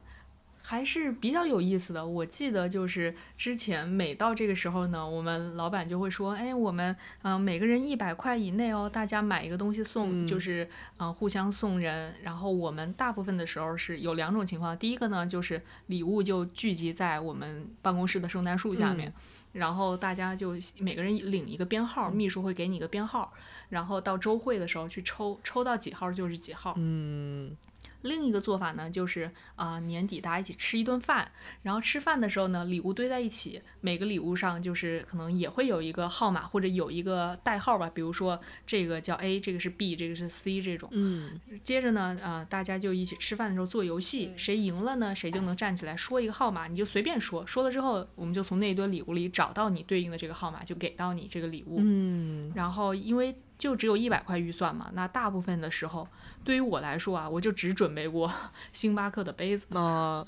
[0.70, 2.06] 还是比较有意思的。
[2.06, 19.10] 我记得就是之前每到这个时候呢，我们老板就会说：“哎，我们嗯每个人一百块以内哦，大家买一个东西送，就是嗯互相送人。”然后我们大部分的时候是有两种情况，第一个呢就是礼物就聚集在我们办公室的圣诞树下面，
[19.52, 23.32] 然后大家就每个人领一个编号，秘书会给你一个编号，
[23.70, 26.74] 然后到周会的时候去抽，抽到几号就是几号。
[26.76, 27.56] 嗯。
[28.02, 31.30] 另一个做法呢，就是啊年底大家一起吃一顿饭，
[31.62, 40.88] 然后吃饭的时候呢，礼物堆在一起，每个礼物上就是可能也会有一个号码或者有一个代号吧，比如说这个叫 A，这个是 B，这个是 C 这种。
[40.92, 41.40] 嗯。
[41.64, 51.78] 接着呢，啊大家就一起吃饭的时候做游戏，谁赢了呢，谁就能站起来说一个号码，你就随便说，说了之后，我们就从那一堆礼物里找到你对应的这个号码，就给到你这个礼物。
[51.80, 52.52] 嗯。
[52.54, 53.34] 然后因为。
[53.58, 56.08] 就只有一百块预算嘛，那大部分的时候，
[56.44, 58.32] 对于我来说啊，我就只准备过
[58.72, 60.24] 星巴克的杯子嗯，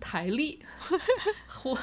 [0.00, 0.58] 台历，
[1.46, 1.78] 或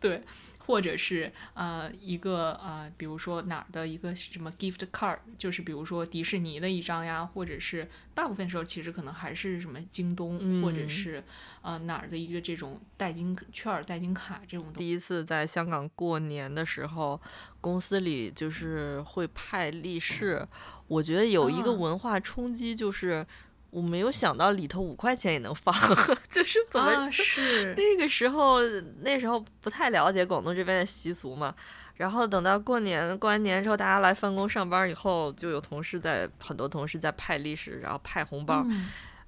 [0.00, 0.24] 对。
[0.66, 11.22] 或者是呃一个呃，比如说哪儿的一个什么 gift card，就是比如说迪士尼的一张呀，或者是大部分时候其实可能还是什么京东，或者是
[11.62, 14.72] 呃哪儿的一个这种代金券、代金卡这种。
[14.74, 17.20] 第一次在香港过年的时候，
[17.60, 20.46] 公司里就是会派利是，
[20.88, 23.26] 我觉得有一个文化冲击就是。
[23.74, 25.74] 我没有想到里头五块钱也能放，
[26.30, 28.60] 就是怎么是 那个时候
[29.00, 31.52] 那时候不太了解广东这边的习俗嘛，
[31.96, 38.64] 然后等到过年过完年之后，大家来分工上班以后，就有同事在很多同事在派利是，然后派红包。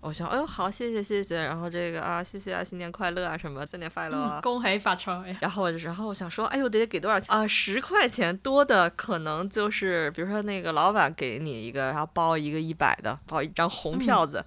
[0.01, 1.37] 我想，哎呦，好，谢谢，谢谢。
[1.37, 5.37] 然后这个啊，谢谢啊，新年快乐啊，什么，新年快乐，恭喜发财。
[5.41, 7.47] 然后我就，然后我想说，哎呦，得给多少钱啊？
[7.49, 14.45] 十块钱多的可能就是，比如说那个老板给你一个，然后包一个一百的，包一张红票子，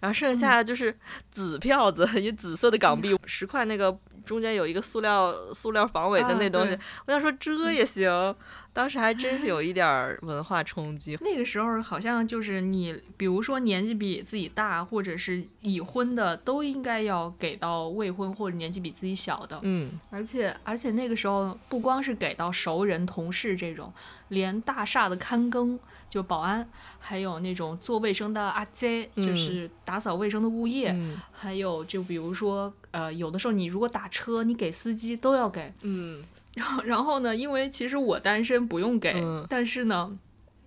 [0.00, 0.96] 然后剩下的就是
[1.30, 3.94] 紫票子，一紫色的港币，十块那个
[4.24, 6.78] 中间有一个塑料塑料防伪的那东西。
[7.06, 8.34] 我想说这也行。
[8.72, 11.18] 当时还真是有一点文化冲击。
[11.20, 19.60] 那个时候好像就是你，比如说年纪比自己大，或者是已婚的，都应该要给到未婚或者年纪比自己小的。
[19.62, 19.90] 嗯。
[20.10, 23.92] 而且而且那个时候不光是给到熟人、同事这种，
[24.28, 26.66] 连大厦的看更就保安，
[26.98, 30.96] 还有那种做卫生的阿姐，就是打扫卫生的物业，
[31.30, 35.72] 还有就比如说呃，有的时候你如果打车，你给司机都要给。
[35.82, 36.22] 嗯。
[36.56, 37.34] 然后，然后呢？
[37.34, 39.14] 因为其实我单身不用给，
[39.48, 40.18] 但是呢，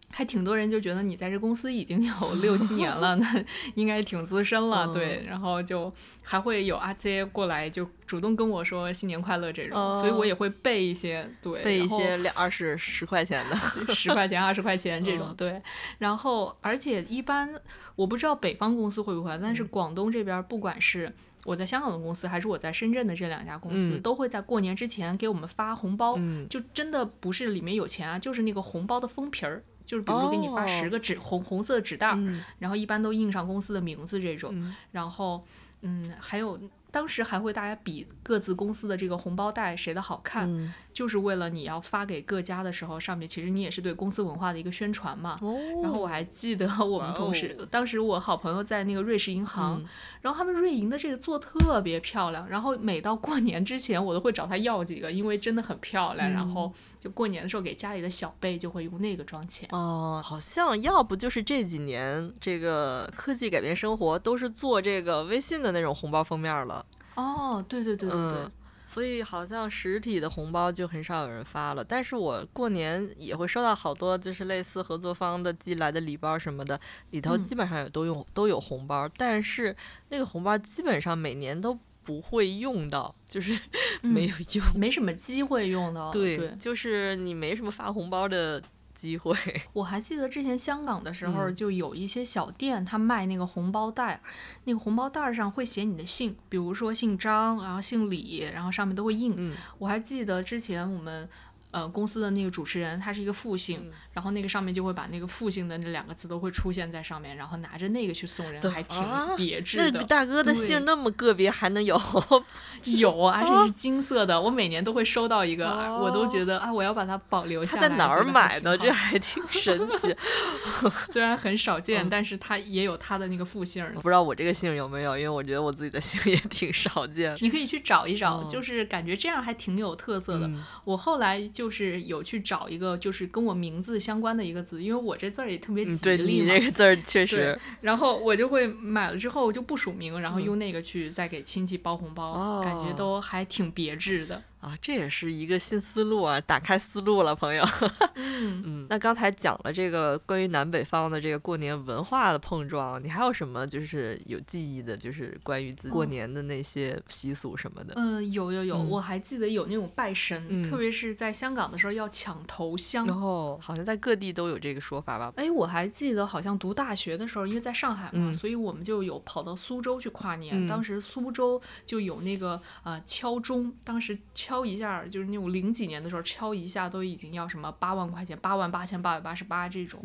[0.10, 5.24] 还挺多人就觉得你在这公司已经有六七年了， 那应该挺资深了，对。
[5.28, 13.56] 然后就还会有阿杰过来就主动跟我说新年快乐这种，所以我也会备一些，对，备一些两二十十块钱的，
[13.94, 15.62] 十块钱二十块钱这种，对。
[16.00, 17.54] 然后，而且一般
[17.96, 21.14] 我不知道北方公司会不会，但是广东这边不管是。
[21.46, 26.20] 我在香港的公司，还是我在深圳的这两家公司，都会在过年之前给我们发红包，
[26.50, 32.18] 就真的不是里面有钱啊，就是那个红包的封皮儿，就是比如说给你发十个纸红红色的纸袋，
[32.60, 35.46] 然后一般都印上公司的名字这种，然后
[35.82, 36.60] 嗯，还有。
[36.92, 45.38] 当时还会大家比各自公司的这个红包袋谁的好看，就是为了你要发给各家的时候，上面其实你也是对公司文化的一个宣传嘛。
[45.84, 49.84] 然后我还记得我们同事，当时我好朋友在那个瑞士银行，
[50.22, 56.32] 然后他们瑞银的这个做特别漂亮，然后每到过年之前我都会找他要几个，因为真的很漂亮。
[56.32, 59.68] 然后就过年的时候给家里的小辈就会用那个装钱。
[59.74, 66.86] 哦，好像要不就是这几年这个科技改变生活，都是做这个微信的那种红包封面了。
[67.16, 68.52] 哦，对对对对对，
[68.96, 71.84] 所以好像实体的红包就很少有人发了。
[71.84, 76.80] 但是我过年也会收到好多就是类似合作方的寄来的礼包什么的，
[77.10, 79.76] 里头基本上也都用都有红包，但是
[80.08, 83.60] 那个红包基本上每年都不会用到，就是
[84.02, 86.14] 没有用，没什么机会用到。
[86.14, 88.64] 对，就是你没什么发红包的。
[88.96, 89.38] 机会，
[89.74, 94.22] 我还记得之前香港的时候，就有一些小店，他卖那个红包袋，
[94.64, 99.54] 那个红包袋上会写你的姓，比如说姓张，然后姓李，然后上面都会印。
[99.78, 101.30] 我还记得之前我们。
[101.76, 108.98] 呃，公司的那个主持人他是一个复姓，然后那个上面就会把那个复姓的那两个字都会出现在上面，然后拿着那个去送人，还挺
[109.36, 110.00] 别致的。
[110.00, 112.02] 那大哥的姓那么个别，还能有？
[112.96, 114.40] 有，而且是金色的。
[114.40, 115.68] 我每年都会收到一个，
[116.00, 117.82] 我都觉得啊，我要把它保留下来。
[117.82, 118.78] 他在哪儿买的？
[118.78, 120.16] 这还挺 神奇。
[121.12, 123.86] 虽然很少见，但是他也有他的那个复姓。
[123.96, 125.18] 不知道我这个姓有没有？
[125.18, 127.36] 因为我觉得我自己的姓也挺少见。
[127.42, 130.50] 你可以去找一找，就是感觉这样还挺有特色的。
[130.86, 131.65] 我后来就。
[131.66, 136.46] 就是有去找一个，就是跟我名字相关的一个字，因为我这字儿也特别吉利嘛。
[136.46, 137.60] 对，你这个字儿确实。
[137.82, 144.40] 然后我就会买了之后就不署名，然后用那个去再给亲戚包红包，感觉都还挺别致的。
[144.66, 147.64] 啊，这也是一个新思路啊，打开思路了，朋友。
[148.16, 157.94] 嗯嗯，那刚才讲了这个关于南北方的这个过年文化的碰撞，你还有什么就是有记忆的，就是关于自过年的那些习俗什么的？
[157.96, 163.06] 嗯，有有有，我还记得有那种拜神，特别是在香港的时候要抢头香。
[163.10, 165.32] 哦，好像在各地都有这个说法吧？
[165.36, 170.68] 哎，我还记得好像读大学的时候，因为在上海嘛，所以我们就有跑到苏州去跨年。
[170.68, 174.55] 当时苏州就有那个呃敲钟，当时敲。
[174.56, 180.02] 敲一下就是那种零几年的时候，敲一下都已经要什么八万块钱，八万八千八百八十八这种，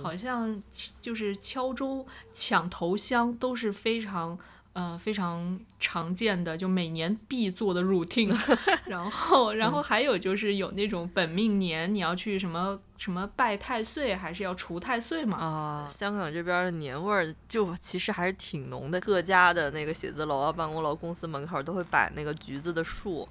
[0.00, 0.62] 好像
[1.00, 4.38] 就是敲钟抢头香都是非常。
[4.72, 8.32] 呃，非常常见的，就每年必做的 routine。
[8.86, 15.38] 然后，然后还有就是有那种本命年，你要去什么什么拜太岁，还是要除太岁嘛？
[15.38, 19.00] 啊，香港这边的年味儿就其实还是挺浓的。
[19.00, 23.28] 各家的那个写字楼啊、办公楼、公司门口都会摆那个橘子的树，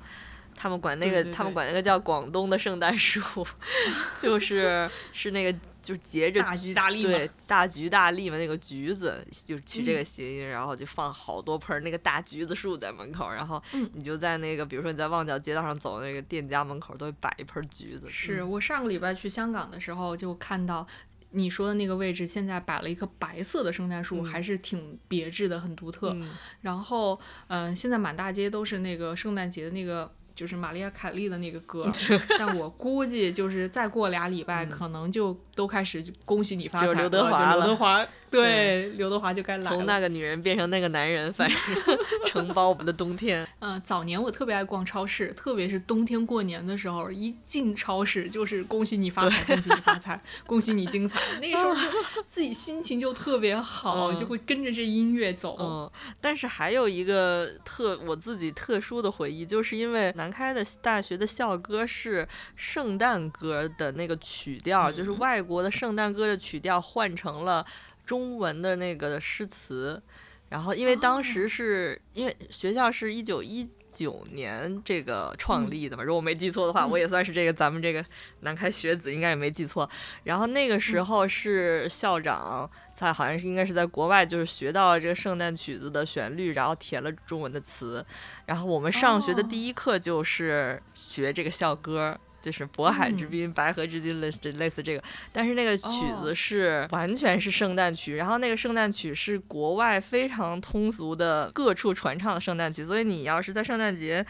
[0.60, 3.48] 他们管那个他们管那个叫广东的圣诞树，
[4.22, 5.58] 就是 是那个。
[5.82, 18.08] 就结着大吉大利对大吉大利嘛，那个橘子就取这个谐音，然后就放好多盆那个大橘子树在门口，然后你就在那个，比如说你在旺角街道上走，那个店家门口都会摆一盆橘子。
[18.10, 20.86] 是我上个礼拜去香港的时候就看到
[21.32, 26.16] 你说的那个位置，现在摆了一棵白色的圣诞树，还是挺别致的，很独特。
[26.60, 30.14] 然后嗯，现在满大街都是那个圣诞节的那个。
[30.40, 31.92] 就是玛丽亚·凯莉的那个歌，
[32.40, 36.94] 但我估计就是再过俩礼拜，可能就都开始恭喜你发财了。
[36.94, 37.58] 刘德华了。
[37.58, 39.70] 刘德华对刘德华就该来了。
[39.70, 41.58] 从那个女人变成那个男人，反正
[42.26, 43.48] 承包我们的冬天。
[43.60, 51.20] 嗯，早年我特别爱逛超市，特别是冬天过年的时候，一进超市就是恭喜你发财，恭喜你发财，恭喜你精彩。
[51.42, 55.58] 那时候就自己心情就特别好，就会跟着这音乐走。
[55.60, 60.30] 嗯，但是还有一个特我自己特殊的回忆，就是因为南。
[60.30, 62.26] 开的大学的校歌是
[62.56, 67.66] 圣诞歌的那个曲调，就是外国的圣诞歌的曲调换成了
[68.10, 70.02] 中文的那个诗词。
[70.50, 78.04] 然后，因为当时是因为学校是一九一九年这个创立的嘛，如果我没记错的话，我也算是这个咱们这个
[78.40, 79.88] 南开学子，应该也没记错。
[80.24, 82.68] 然后那个时候是校长。
[82.98, 88.06] 他好像是应该是在国外，就是学到了这个圣诞曲子的旋律，然后填了中文的词。
[88.46, 95.04] 然后我们上学的第一课就是学这个校歌，就是《渤海之滨，白河之滨》类似类似这个。
[95.32, 95.88] 但是那个曲
[96.22, 104.26] 子是完全是圣诞曲，然后那个圣诞曲是国外非常通俗的各处传唱的圣诞曲，所以你要是在圣诞节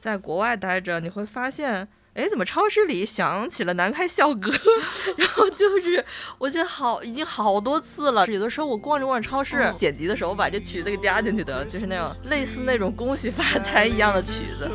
[0.00, 1.88] 在国外待着，你会发现。
[2.14, 4.48] 哎，怎么超市里响起了南开校歌？
[5.18, 6.04] 然后就是，
[6.38, 8.24] 我觉得好，已经好多次了。
[8.28, 14.70] 有的时候我逛着逛着超市，剪辑的时候我把这曲子给加进去得了，就是那种类似那种恭喜发财一样的曲子。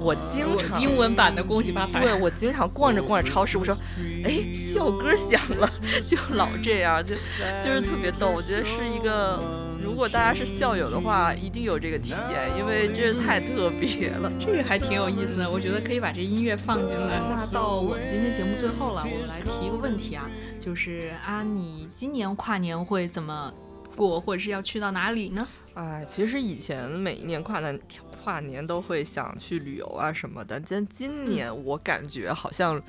[0.00, 2.00] 我经常英文版的恭喜发财。
[2.00, 3.76] 对，我经常逛着逛着超市，我说，
[4.24, 5.68] 哎，校歌响了，
[6.08, 7.14] 就老这样，就
[7.62, 8.30] 就是特别逗。
[8.30, 9.68] 我觉得是一个。
[9.82, 14.30] 如果大家是校友的话，一定有这个体验，因为真是太特别了。
[14.38, 17.18] 这个还挺有意思的，我觉得可以把这音乐放进来。
[17.18, 20.30] 那到我们今天节目最后了，我们来提一个问题啊，
[20.60, 23.50] 就是啊，你今年跨年会怎么
[23.96, 25.48] 过，或者是要去到哪里呢？
[25.72, 27.80] 哎，其实以前每一年跨年
[28.22, 32.82] 跨年都会想去旅游啊什么的，但今年我感觉好像。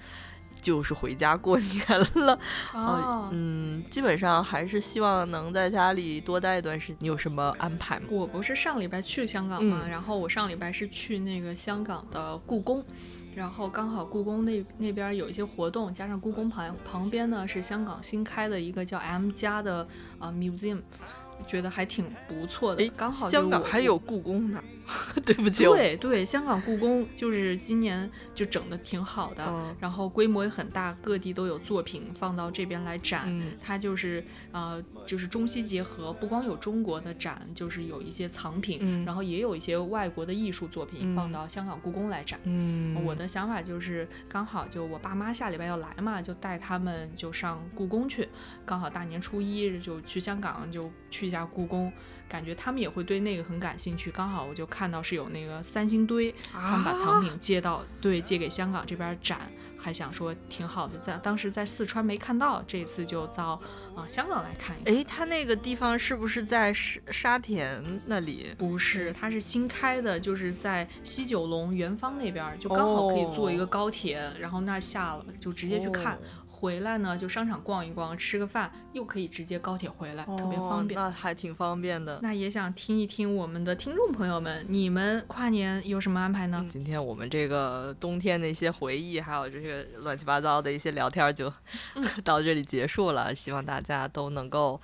[0.62, 2.38] 就是回家过 年了。
[2.72, 6.98] 哦，嗯，基本上还是希望能在家里多待一段时间。
[7.00, 8.06] 你有什么安排吗？
[8.12, 9.88] 我不是上礼拜去香港吗？
[9.90, 12.84] 然后我上礼拜是去那个香港的故宫。
[13.34, 19.88] 然后刚好故宫那那边有一些活动，加上故宫旁旁边呢是香港新开的一个叫 M 家的
[20.20, 20.82] 啊 museum。
[21.48, 24.64] 觉得还挺不错的，刚好香港还有故宫呢。
[25.26, 33.22] 对不起，对对，香港故宫就是今年就整的挺好的，然后规模也很大，各地都有作品放到这边来展。
[33.62, 42.40] 它就是呃，就是中西结合，不光有中国的展，就是有一些藏品，然后也有一些外国的艺术作品放到香港故宫来展。
[42.44, 48.28] 嗯，我的想法就是刚好就我爸妈下礼拜要来嘛，就带他们就上故宫去，
[48.66, 51.92] 刚好大年初一就去香港就去一下故宫。
[52.32, 63.62] 感觉他们也会对那个很感兴趣，刚好我就看到是有那个三星堆，他们把藏品借到，对，借给香港这边展，还想说挺好的，在当时在四川没看到，这次就到
[63.94, 64.78] 啊香港来看。
[64.86, 68.56] 哎，他那个地方是不是在沙沙田那里？
[68.58, 76.18] 不是，它是新开的，就是在西九龙元芳那边，就刚好可以坐一个高铁，然后那儿下了就直接去看。
[76.62, 81.00] 回来呢，就商场逛一逛，吃个饭，又可以直接高铁回来，特别方便。
[81.00, 82.20] 那还挺方便的。
[82.22, 86.64] 那也想听一听我们的听众朋友们，你们跨年有什么安排呢？
[86.70, 91.52] 今天我们这个冬天的一些回忆，还有这些乱七八糟的一些聊天，就
[92.24, 93.34] 到这里结束了。
[93.34, 94.80] 希望大家都能够。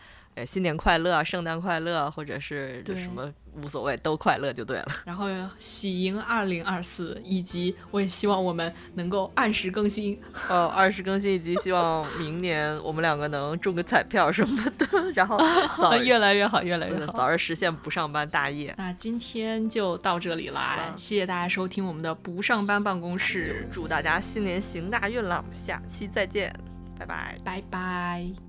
[0.46, 4.88] 新年快乐，圣诞快乐，或者是什么无所谓，都快乐就对了。
[5.06, 5.28] 然后
[5.60, 10.20] 喜迎二零二四，以及我也希望我们能够按时更新。
[10.50, 15.38] 哦，按时更新，以及希望明年我们两个能中个彩票什么的， 然后
[15.78, 18.74] 早越来越好，越来越好，早日实现不上班大业。
[18.78, 26.54] 那今天就到这里啦，谢谢大家收听我们的不上班办公室，祝大家新年行大运了，下期再见，
[26.98, 28.47] 拜拜，拜拜。